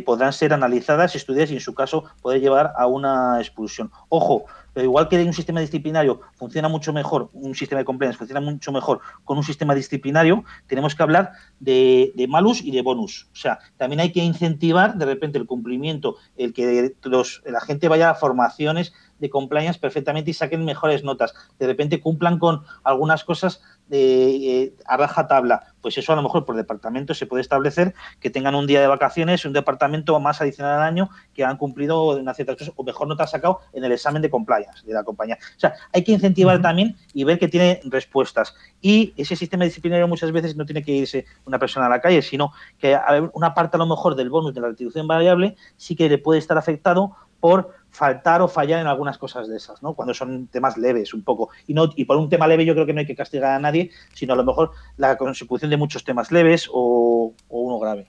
podrán 0.05 0.33
ser 0.33 0.53
analizadas, 0.53 1.15
estudiadas 1.15 1.51
y 1.51 1.55
en 1.55 1.59
su 1.59 1.73
caso 1.73 2.05
poder 2.21 2.41
llevar 2.41 2.73
a 2.77 2.87
una 2.87 3.39
expulsión. 3.39 3.91
Ojo, 4.09 4.45
pero 4.77 4.85
igual 4.85 5.09
que 5.09 5.23
un 5.23 5.33
sistema 5.33 5.59
disciplinario 5.59 6.21
funciona 6.35 6.69
mucho 6.69 6.93
mejor, 6.93 7.29
un 7.33 7.55
sistema 7.55 7.79
de 7.79 7.85
compliance 7.85 8.15
funciona 8.15 8.41
mucho 8.41 8.71
mejor 8.71 8.99
con 9.23 9.35
un 9.35 9.43
sistema 9.43 9.73
disciplinario, 9.73 10.43
tenemos 10.67 10.93
que 10.93 11.01
hablar 11.01 11.31
de, 11.59 12.13
malus 12.29 12.61
y 12.63 12.69
de 12.69 12.83
bonus. 12.83 13.27
O 13.33 13.35
sea, 13.35 13.57
también 13.77 14.01
hay 14.01 14.11
que 14.11 14.23
incentivar 14.23 14.95
de 14.95 15.05
repente 15.05 15.39
el 15.39 15.47
cumplimiento, 15.47 16.17
el 16.35 16.53
que 16.53 16.93
los, 17.03 17.41
la 17.47 17.59
gente 17.59 17.87
vaya 17.87 18.11
a 18.11 18.13
formaciones 18.13 18.93
de 19.19 19.29
compliance 19.29 19.79
perfectamente 19.79 20.31
y 20.31 20.33
saquen 20.33 20.65
mejores 20.65 21.03
notas. 21.03 21.33
De 21.59 21.67
repente 21.67 22.01
cumplan 22.01 22.39
con 22.39 22.63
algunas 22.83 23.23
cosas 23.23 23.61
de, 23.87 24.63
eh, 24.63 24.73
a 24.85 24.97
raja 24.97 25.27
tabla. 25.27 25.73
Pues 25.81 25.97
eso 25.97 26.13
a 26.13 26.15
lo 26.15 26.21
mejor 26.21 26.45
por 26.45 26.55
departamento 26.55 27.13
se 27.13 27.25
puede 27.25 27.41
establecer 27.41 27.93
que 28.19 28.29
tengan 28.29 28.55
un 28.55 28.67
día 28.67 28.81
de 28.81 28.87
vacaciones, 28.87 29.45
un 29.45 29.53
departamento 29.53 30.19
más 30.19 30.41
adicional 30.41 30.79
al 30.79 30.87
año 30.87 31.09
que 31.33 31.45
han 31.45 31.57
cumplido 31.57 32.17
una 32.17 32.33
cierta 32.33 32.55
cosa 32.55 32.71
o 32.75 32.83
mejor 32.83 33.07
nota 33.07 33.25
sacado 33.27 33.59
en 33.73 33.83
el 33.83 33.91
examen 33.91 34.21
de 34.21 34.29
compliance 34.29 34.85
de 34.85 34.93
la 34.93 35.03
compañía. 35.03 35.37
O 35.55 35.59
sea, 35.59 35.73
hay 35.93 36.03
que 36.03 36.11
incentivar 36.11 36.61
también 36.61 36.97
y 37.13 37.23
ver 37.23 37.39
que 37.39 37.47
tiene 37.47 37.79
respuestas. 37.85 38.55
Y 38.81 39.13
ese 39.17 39.35
sistema 39.35 39.63
disciplinario 39.63 40.07
muchas 40.07 40.31
veces 40.31 40.55
no 40.55 40.65
tiene 40.65 40.83
que 40.83 40.91
irse 40.91 41.25
una 41.45 41.59
persona 41.59 41.85
a 41.85 41.89
la 41.89 42.01
calle, 42.01 42.21
sino 42.21 42.51
que 42.77 42.97
una 43.33 43.53
parte 43.53 43.77
a 43.77 43.79
lo 43.79 43.85
mejor 43.85 44.15
del 44.15 44.29
bonus 44.29 44.53
de 44.53 44.61
la 44.61 44.67
retribución 44.67 45.07
variable 45.07 45.55
sí 45.77 45.95
que 45.95 46.09
le 46.09 46.17
puede 46.17 46.39
estar 46.39 46.57
afectado 46.57 47.15
por 47.39 47.75
faltar 47.91 48.41
o 48.41 48.47
fallar 48.47 48.79
en 48.79 48.87
algunas 48.87 49.17
cosas 49.17 49.47
de 49.47 49.57
esas, 49.57 49.81
¿no? 49.81 49.93
Cuando 49.93 50.13
son 50.13 50.47
temas 50.47 50.77
leves 50.77 51.13
un 51.13 51.23
poco. 51.23 51.49
Y 51.65 51.73
no 51.73 51.89
y 51.95 52.05
por 52.05 52.17
un 52.17 52.29
tema 52.29 52.47
leve 52.47 52.65
yo 52.65 52.73
creo 52.73 52.85
que 52.85 52.93
no 52.93 52.99
hay 52.99 53.05
que 53.05 53.15
castigar 53.15 53.51
a 53.51 53.59
nadie, 53.59 53.91
sino 54.13 54.33
a 54.33 54.35
lo 54.35 54.43
mejor 54.43 54.71
la 54.97 55.17
consecución 55.17 55.71
de 55.71 55.77
muchos 55.77 56.03
temas 56.03 56.31
leves 56.31 56.69
o, 56.71 57.33
uno 57.49 57.79
grave. 57.79 58.07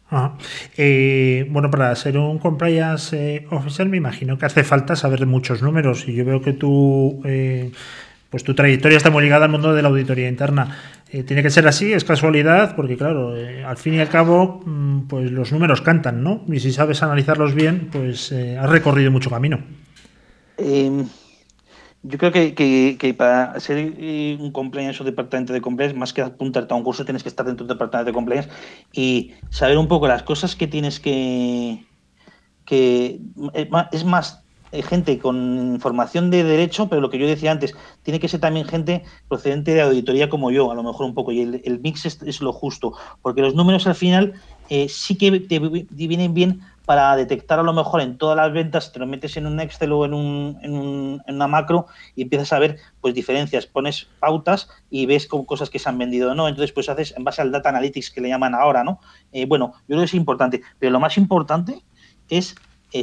Eh, 0.77 1.47
bueno, 1.51 1.71
para 1.71 1.95
ser 1.97 2.19
un 2.19 2.39
compliance 2.39 3.37
eh, 3.37 3.47
officer 3.51 3.89
me 3.89 3.97
imagino 3.97 4.39
que 4.39 4.47
hace 4.47 4.63
falta 4.63 4.95
saber 4.95 5.27
muchos 5.27 5.63
números 5.63 6.07
y 6.07 6.15
yo 6.15 6.25
veo 6.25 6.41
que 6.41 6.53
tú... 6.53 7.23
Eh, 7.25 7.73
pues 8.31 8.45
tu 8.45 8.55
trayectoria 8.55 8.97
está 8.97 9.11
muy 9.11 9.23
ligada 9.23 9.47
al 9.47 9.51
mundo 9.51 9.75
de 9.75 9.83
la 9.83 9.89
auditoría 9.89 10.29
interna. 10.29 10.77
Eh, 11.11 11.23
tiene 11.23 11.43
que 11.43 11.51
ser 11.51 11.67
así, 11.67 11.93
es 11.93 12.05
casualidad, 12.05 12.77
porque 12.77 12.97
claro, 12.97 13.35
eh, 13.35 13.65
al 13.65 13.79
fin 13.79 13.95
y 13.95 14.01
al 14.01 14.09
cabo, 14.09 14.61
mm, 14.65 15.09
pues 15.09 15.31
los 15.31 15.53
números 15.53 15.81
cantan, 15.81 16.23
¿no? 16.23 16.45
Y 16.49 16.61
si 16.61 16.73
sabes 16.73 17.03
analizarlos 17.03 17.55
bien, 17.55 17.89
pues 17.91 18.31
eh, 18.33 18.59
has 18.59 18.69
recorrido 18.69 19.11
mucho 19.11 19.31
camino. 19.31 19.61
Em, 20.59 21.07
yo 22.03 22.19
creo 22.19 22.31
que, 22.31 23.15
para 23.17 23.59
ser 23.61 23.95
un 24.39 24.53
compliance 24.53 25.03
o 25.03 25.05
departamento 25.05 25.53
de 25.55 25.63
compliance, 25.63 25.97
más 25.97 26.13
que 26.13 26.21
apuntarte 26.21 26.75
a 26.75 26.77
un 26.77 26.85
curso, 26.85 27.05
tienes 27.05 27.23
que 27.23 27.29
estar 27.31 27.47
dentro 27.47 27.67
del 27.67 27.75
departamento 27.75 28.11
de 28.11 28.15
compliance 28.15 28.51
y 28.93 29.33
saber 29.49 29.79
un 29.79 29.89
poco 29.89 30.07
las 30.07 30.23
cosas 30.23 30.55
que 30.55 30.67
tienes 30.67 31.01
que... 31.01 31.85
que 32.67 33.21
es 33.93 34.05
más 34.05 34.35
eh, 34.35 34.48
gente 34.73 35.19
con 35.19 35.79
formación 35.81 36.31
de 36.31 36.45
derecho, 36.45 36.89
pero 36.89 37.01
lo 37.01 37.11
que 37.11 37.19
yo 37.19 37.27
decía 37.27 37.53
antes, 37.53 37.75
tiene 38.03 38.21
que 38.21 38.29
ser 38.29 38.41
también 38.41 38.67
gente 38.67 39.03
procedente 39.29 39.75
de 39.75 39.83
auditoría 39.83 40.29
como 40.29 40.51
yo, 40.51 40.71
a 40.71 40.75
lo 40.75 40.83
mejor 40.83 41.07
un 41.07 41.15
poco, 41.15 41.33
y 41.33 41.41
el, 41.41 41.81
mix 41.81 42.07
es, 42.07 42.41
lo 42.41 42.53
justo, 42.53 42.93
porque 43.23 43.41
los 43.41 43.55
números 43.55 43.87
al 43.87 43.95
final 43.95 44.35
eh, 44.69 44.89
sí 44.89 45.17
que 45.17 45.41
te 45.41 45.59
vienen 45.59 46.35
bien 46.35 46.61
para 46.85 47.15
detectar 47.17 47.59
a 47.59 47.63
lo 47.63 47.73
mejor 47.73 48.01
en 48.01 48.17
todas 48.17 48.37
las 48.37 48.53
ventas, 48.53 48.93
te 48.93 48.99
lo 48.99 49.07
metes 49.07 49.37
en 49.37 49.47
un 49.47 49.61
Excel 49.61 49.93
o 49.93 50.07
en, 50.07 50.15
un, 50.15 50.59
en, 50.63 51.35
una 51.35 51.47
macro 51.47 51.87
y 52.17 52.23
empiezas 52.23 52.53
a 52.55 52.59
ver 52.59 52.79
pues 53.01 53.15
diferencias, 53.15 53.67
pones 53.67 54.09
pautas 54.21 54.71
y 54.91 55.05
ves 55.05 55.27
con 55.27 55.45
cosas 55.45 55.69
que 55.69 55.79
se 55.79 55.89
han 55.89 55.99
vendido 55.99 56.33
o 56.33 56.35
no, 56.35 56.49
entonces 56.49 56.73
pues 56.73 56.89
haces 56.89 57.15
en 57.17 57.25
base 57.25 57.43
al 57.43 57.53
data 57.53 57.69
analytics 57.69 58.11
que 58.11 58.23
le 58.23 58.29
llaman 58.29 58.55
ahora, 58.55 58.85
¿no? 58.85 59.01
Eh, 59.33 59.45
bueno, 59.45 59.73
yo 59.81 59.87
creo 59.89 60.01
que 60.01 60.05
es 60.07 60.15
importante, 60.15 60.63
pero 60.79 60.91
lo 60.91 61.01
más 61.01 61.19
importante 61.19 61.83
es 62.31 62.55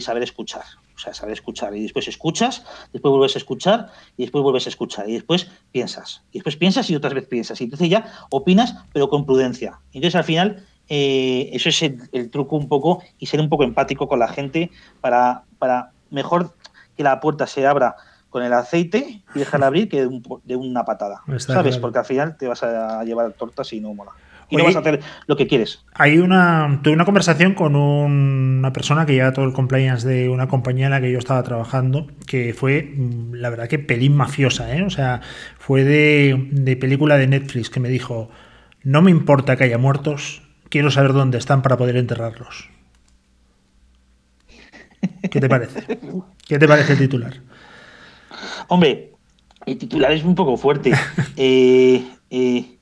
saber 0.01 0.23
escuchar 0.23 0.63
O 0.95 0.99
sea, 0.99 1.13
saber 1.13 1.33
escuchar. 1.33 1.75
Y 1.75 1.83
después 1.83 2.07
escuchas, 2.07 2.63
después 2.93 3.11
vuelves 3.11 3.35
a 3.35 3.39
escuchar 3.39 3.87
y 4.17 4.23
después 4.23 4.43
vuelves 4.43 4.65
a 4.65 4.69
escuchar. 4.69 5.09
Y 5.09 5.13
después 5.13 5.49
piensas. 5.71 6.23
Y 6.31 6.39
después 6.39 6.55
piensas 6.55 6.89
y 6.89 6.95
otras 6.95 7.13
veces 7.13 7.29
piensas. 7.29 7.61
Y 7.61 7.65
entonces 7.65 7.89
ya 7.89 8.05
opinas, 8.29 8.75
pero 8.93 9.09
con 9.09 9.25
prudencia. 9.25 9.79
Entonces 9.91 10.15
al 10.15 10.23
final 10.23 10.65
eh, 10.87 11.49
eso 11.53 11.69
es 11.69 11.81
el, 11.81 12.29
truco 12.29 12.55
un 12.55 12.67
poco 12.67 13.01
y 13.17 13.25
ser 13.25 13.39
un 13.41 13.49
poco 13.49 13.63
empático 13.63 14.07
con 14.07 14.19
la 14.19 14.27
gente 14.27 14.71
para, 15.01 15.43
para 15.57 15.91
mejor 16.11 16.55
que 16.95 17.03
la 17.03 17.19
puerta 17.19 17.47
se 17.47 17.65
abra 17.65 17.95
con 18.29 18.43
el 18.43 18.53
aceite 18.53 19.23
y 19.33 19.39
dejarla 19.39 19.67
abrir 19.67 19.89
que 19.89 20.07
de, 20.43 20.55
una 20.55 20.83
patada. 20.83 21.21
¿Sabes? 21.37 21.77
Porque 21.77 21.99
al 21.99 22.05
final 22.05 22.37
te 22.37 22.47
vas 22.47 22.63
a 22.63 23.03
llevar 23.03 23.31
tortas 23.33 23.71
y 23.73 23.79
no 23.79 23.93
mola. 23.93 24.11
Y 24.49 24.57
no 24.57 24.63
vas 24.63 24.75
a 24.75 24.79
hacer 24.79 24.99
lo 25.27 25.35
que 25.35 25.47
quieres. 25.47 25.83
Hay 25.93 26.17
una. 26.17 26.79
Tuve 26.83 26.93
una 26.93 27.05
conversación 27.05 27.53
con 27.53 27.75
una 27.75 28.71
persona 28.73 29.05
que 29.05 29.13
lleva 29.13 29.33
todo 29.33 29.45
el 29.45 29.53
compliance 29.53 30.07
de 30.07 30.29
una 30.29 30.47
compañía 30.47 30.85
en 30.85 30.91
la 30.91 31.01
que 31.01 31.11
yo 31.11 31.17
estaba 31.17 31.41
trabajando, 31.43 32.07
que 32.27 32.53
fue, 32.53 32.93
mm, 32.95 33.33
la 33.33 33.49
verdad, 33.49 33.67
que 33.67 33.79
pelín 33.79 34.15
mafiosa, 34.15 34.75
¿eh? 34.75 34.83
O 34.83 34.89
sea, 34.89 35.21
fue 35.57 35.83
de, 35.83 36.49
de 36.51 36.75
película 36.77 37.17
de 37.17 37.27
Netflix 37.27 37.69
que 37.69 37.79
me 37.79 37.89
dijo: 37.89 38.29
No 38.83 39.01
me 39.01 39.11
importa 39.11 39.55
que 39.55 39.63
haya 39.63 39.77
muertos, 39.77 40.43
quiero 40.69 40.91
saber 40.91 41.13
dónde 41.13 41.37
están 41.37 41.61
para 41.61 41.77
poder 41.77 41.97
enterrarlos. 41.97 42.69
¿Qué 45.29 45.39
te 45.39 45.49
parece? 45.49 45.99
¿Qué 46.47 46.59
te 46.59 46.67
parece 46.67 46.93
el 46.93 46.99
titular? 46.99 47.33
Hombre, 48.67 49.13
el 49.65 49.77
titular 49.77 50.11
es 50.11 50.23
un 50.23 50.35
poco 50.35 50.57
fuerte. 50.57 50.93
Eh, 51.37 52.05
eh, 52.29 52.74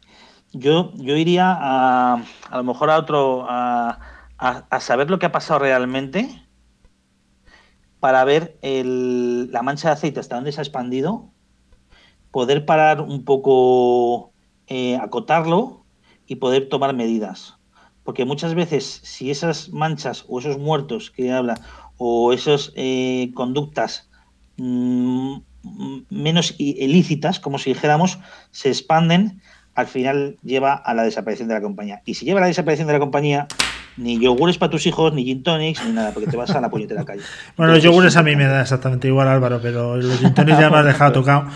yo, 0.54 0.92
yo 0.96 1.18
iría 1.18 1.52
a, 1.52 2.24
a 2.50 2.58
lo 2.58 2.64
mejor 2.64 2.90
a 2.90 2.98
otro, 3.00 3.46
a, 3.50 4.00
saber 4.80 5.10
lo 5.10 5.20
que 5.20 5.26
ha 5.26 5.32
pasado 5.32 5.60
realmente 5.60 6.46
para 8.00 8.26
ver 8.26 8.60
la 8.62 9.62
mancha 9.64 9.90
de 9.90 9.94
aceite 9.94 10.20
hasta 10.20 10.36
dónde 10.36 10.52
se 10.52 10.60
ha 10.60 10.64
expandido, 10.64 11.32
poder 12.32 12.66
parar 12.66 13.00
un 13.02 13.24
poco, 13.24 14.34
eh, 14.68 14.98
acotarlo 14.98 15.86
y 16.28 16.36
poder 16.36 16.68
tomar 16.68 16.94
medidas. 16.94 17.56
Porque 18.04 18.26
muchas 18.26 18.54
veces, 18.54 19.00
si 19.04 19.32
esas 19.32 19.70
manchas 19.70 20.26
o 20.28 20.40
esos 20.40 20.58
muertos 20.58 21.10
que 21.10 21.32
habla 21.32 21.62
o 21.98 22.34
esas 22.34 22.74
conductas 23.34 24.10
mm, 24.58 25.38
menos 26.10 26.56
ilícitas, 26.58 27.40
como 27.40 27.58
si 27.58 27.74
dijéramos, 27.74 28.20
se 28.52 28.70
expanden, 28.70 29.42
al 29.76 29.88
final 29.88 30.38
lleva 30.44 30.74
a 30.74 30.94
la 30.94 31.04
desaparición 31.04 31.48
de 31.48 31.56
la 31.56 31.62
compañía. 31.62 32.02
Y 32.06 32.14
si 32.14 32.26
lleva 32.26 32.40
a 32.40 32.42
la 32.42 32.48
desaparición 32.48 32.88
de 32.88 32.94
la 32.94 33.00
compañía, 33.00 33.48
ni 33.98 34.20
yogures 34.20 34.58
para 34.58 34.70
tus 34.70 34.86
hijos, 34.86 35.14
ni 35.14 35.24
gin 35.24 35.44
tonics, 35.44 35.84
ni 35.86 35.92
nada, 35.92 36.12
porque 36.12 36.30
te 36.30 36.38
vas 36.38 36.50
a 36.52 36.62
la 36.62 36.70
puñetera 36.70 37.04
calle. 37.06 37.22
bueno, 37.58 37.74
los 37.74 37.84
yogures 37.84 38.16
a 38.18 38.24
mí 38.24 38.36
me 38.36 38.46
da 38.46 38.62
exactamente 38.62 39.08
igual, 39.08 39.28
Álvaro, 39.28 39.60
pero 39.62 39.98
los 39.98 40.20
gin 40.20 40.34
tonics 40.34 40.60
ya 40.60 40.70
me 40.70 40.78
has 40.78 40.86
dejado 40.86 41.12
tocado. 41.14 41.48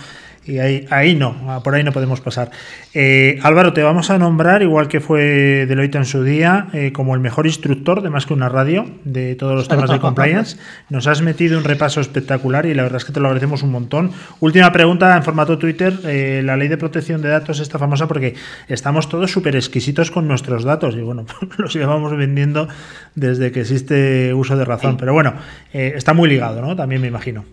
Y 0.47 0.59
ahí, 0.59 0.85
ahí 0.89 1.13
no, 1.13 1.35
ah, 1.47 1.61
por 1.61 1.75
ahí 1.75 1.83
no 1.83 1.91
podemos 1.91 2.21
pasar. 2.21 2.51
Eh, 2.93 3.37
Álvaro, 3.43 3.73
te 3.73 3.83
vamos 3.83 4.09
a 4.09 4.17
nombrar, 4.17 4.61
igual 4.61 4.87
que 4.87 5.01
fue 5.01 5.65
Deloitte 5.67 5.95
en 5.95 6.05
su 6.05 6.23
día, 6.23 6.67
eh, 6.73 6.93
como 6.93 7.15
el 7.15 7.19
mejor 7.19 7.47
instructor 7.47 8.01
de 8.01 8.09
más 8.09 8.25
que 8.25 8.33
una 8.33 8.47
radio 8.47 8.85
de 9.03 9.35
todos 9.35 9.55
los 9.55 9.67
temas 9.67 9.89
de 9.89 9.99
compliance. 10.01 10.57
Nos 10.89 11.05
has 11.07 11.21
metido 11.21 11.57
un 11.57 11.65
repaso 11.65 11.99
espectacular 11.99 12.65
y 12.65 12.73
la 12.73 12.83
verdad 12.83 12.97
es 12.97 13.05
que 13.05 13.11
te 13.11 13.19
lo 13.19 13.27
agradecemos 13.27 13.61
un 13.61 13.71
montón. 13.71 14.11
Última 14.39 14.71
pregunta 14.71 15.17
en 15.17 15.23
formato 15.23 15.57
Twitter. 15.57 15.93
Eh, 16.05 16.41
la 16.45 16.55
ley 16.55 16.69
de 16.69 16.77
protección 16.77 17.21
de 17.21 17.27
datos 17.27 17.59
está 17.59 17.77
famosa 17.77 18.07
porque 18.07 18.35
estamos 18.69 19.09
todos 19.09 19.29
súper 19.29 19.57
exquisitos 19.57 20.11
con 20.11 20.29
nuestros 20.29 20.63
datos 20.63 20.95
y 20.95 21.01
bueno, 21.01 21.25
los 21.57 21.73
llevamos 21.73 22.15
vendiendo 22.15 22.69
desde 23.15 23.51
que 23.51 23.61
existe 23.61 24.33
uso 24.33 24.55
de 24.55 24.63
razón. 24.63 24.95
Pero 24.95 25.11
bueno, 25.13 25.33
está 25.73 26.13
muy 26.13 26.29
ligado, 26.29 26.61
¿no? 26.61 26.73
También 26.75 27.01
me 27.01 27.07
imagino. 27.07 27.43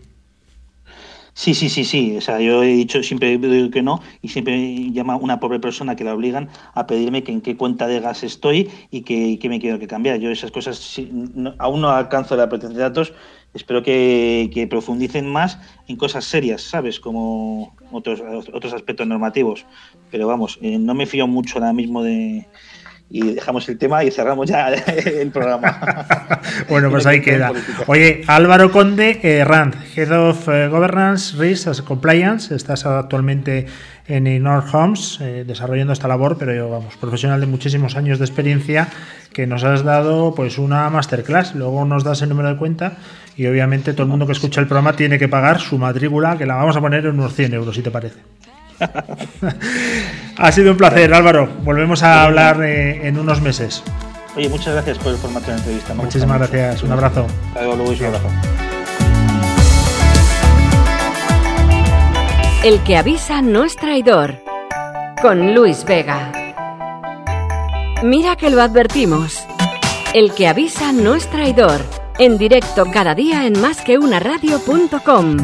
Sí, 1.35 1.53
sí, 1.53 1.69
sí, 1.69 1.85
sí. 1.85 2.17
O 2.17 2.21
sea, 2.21 2.41
yo 2.41 2.63
he 2.63 2.69
dicho, 2.69 3.03
siempre 3.03 3.37
digo 3.39 3.71
que 3.71 3.83
no 3.83 4.01
y 4.23 4.29
siempre 4.29 4.93
llama 4.93 5.17
una 5.17 5.41
pobre 5.41 5.59
persona 5.59 5.97
que 5.97 6.05
la 6.05 6.15
obligan 6.15 6.49
a 6.75 6.87
pedirme 6.87 7.25
que 7.25 7.33
en 7.33 7.41
qué 7.41 7.57
cuenta 7.57 7.89
de 7.89 7.99
gas 7.99 8.23
estoy 8.23 8.71
y 8.93 9.03
que, 9.03 9.49
me 9.49 9.61
quiero 9.61 9.81
que 9.81 9.89
cambiar. 9.89 10.19
Yo 10.21 10.31
esas 10.31 10.53
cosas 10.53 11.01
aún 11.59 11.81
no 11.81 11.91
alcanzo 11.91 12.37
la 12.37 12.49
protección 12.49 12.75
de 12.75 12.83
datos. 12.83 13.13
Espero 13.53 13.83
que, 13.83 14.67
profundicen 14.71 15.29
más 15.29 15.59
en 15.89 15.97
cosas 15.97 16.25
serias, 16.25 16.63
¿sabes? 16.63 17.01
Como 17.01 17.75
otros, 17.91 18.23
otros 18.53 18.73
aspectos 18.73 19.07
normativos. 19.07 19.67
Pero 20.13 20.29
vamos, 20.29 20.59
eh, 20.63 20.79
no 20.79 20.95
me 20.95 21.07
fío 21.07 21.27
mucho 21.27 21.59
ahora 21.59 21.73
mismo 21.73 22.05
de, 22.05 22.47
y 23.15 23.33
dejamos 23.33 23.69
el 23.69 23.79
tema 23.79 24.03
y 24.03 24.11
cerramos 24.11 24.51
ya 24.51 24.71
el 25.07 25.31
programa. 25.31 25.79
bueno, 26.69 26.91
pues 26.91 27.07
ahí 27.07 27.21
queda. 27.23 27.53
Oye, 27.87 28.23
Álvaro 28.27 28.73
Conde, 28.73 29.21
eh, 29.23 29.45
Rand, 29.45 29.77
Head 29.95 30.11
of 30.11 30.49
eh, 30.49 30.67
Governance, 30.67 31.37
Risk 31.39 31.69
and 31.69 31.85
Compliance, 31.85 32.53
estás 32.53 32.85
actualmente 32.85 33.67
en 34.09 34.27
Inor 34.27 34.65
Homes 34.73 35.19
eh, 35.21 35.45
desarrollando 35.47 35.93
esta 35.93 36.09
labor, 36.09 36.37
pero 36.39 36.53
yo, 36.55 36.69
vamos, 36.69 36.97
profesional 36.97 37.41
de 37.41 37.47
muchísimos 37.47 37.95
años 37.95 38.19
de 38.19 38.25
experiencia 38.25 38.89
que 39.33 39.47
nos 39.47 39.63
has 39.63 39.85
dado 39.85 40.35
pues 40.35 40.59
una 40.59 40.91
masterclass, 40.91 41.55
luego 41.55 41.85
nos 41.85 42.03
das 42.03 42.21
el 42.23 42.31
número 42.31 42.49
de 42.49 42.57
cuenta 42.57 42.95
y 43.37 43.47
obviamente 43.47 43.93
todo 43.93 44.03
el 44.03 44.09
mundo 44.09 44.27
que 44.27 44.33
escucha 44.33 44.61
el 44.61 44.67
programa 44.67 44.97
tiene 44.97 45.21
que 45.21 45.29
pagar 45.29 45.61
su 45.61 45.79
matrícula, 45.79 46.37
que 46.37 46.47
la 46.47 46.57
vamos 46.57 46.77
a 46.77 46.81
poner 46.81 47.07
en 47.07 47.15
unos 47.15 47.33
100 47.33 47.55
euros, 47.55 47.77
si 47.77 47.83
te 47.83 47.93
parece 47.93 48.19
ha 50.39 50.53
sido 50.53 50.73
un 50.73 50.77
placer, 50.77 51.13
Álvaro. 51.15 51.49
Volvemos 51.63 52.03
a 52.03 52.25
hablar 52.25 52.63
eh, 52.63 53.07
en 53.07 53.19
unos 53.19 53.41
meses. 53.41 53.83
Oye, 54.37 54.49
muchas 54.49 54.75
gracias 54.75 54.99
por 54.99 55.13
el 55.13 55.19
formato 55.19 55.47
de 55.47 55.53
la 55.53 55.59
entrevista. 55.59 55.95
Muchísimas 55.95 56.39
gracias. 56.39 56.83
Un 56.83 56.93
abrazo. 56.93 57.27
un 57.55 57.63
abrazo. 57.63 58.29
El 62.65 62.83
que 62.83 62.97
avisa 62.97 63.43
no 63.43 63.65
es 63.65 63.77
traidor. 63.77 64.43
Con 65.21 65.55
Luis 65.55 65.85
Vega. 65.85 66.33
Mira 68.03 68.37
que 68.37 68.51
lo 68.51 68.61
advertimos. 68.61 69.47
El 70.15 70.33
que 70.33 70.49
avisa 70.49 70.93
no 70.93 71.15
es 71.15 71.29
traidor. 71.29 71.81
En 72.19 72.39
directo 72.39 72.87
cada 72.93 73.15
día 73.15 73.47
en 73.47 73.61
másqueunaradio.com. 73.61 75.37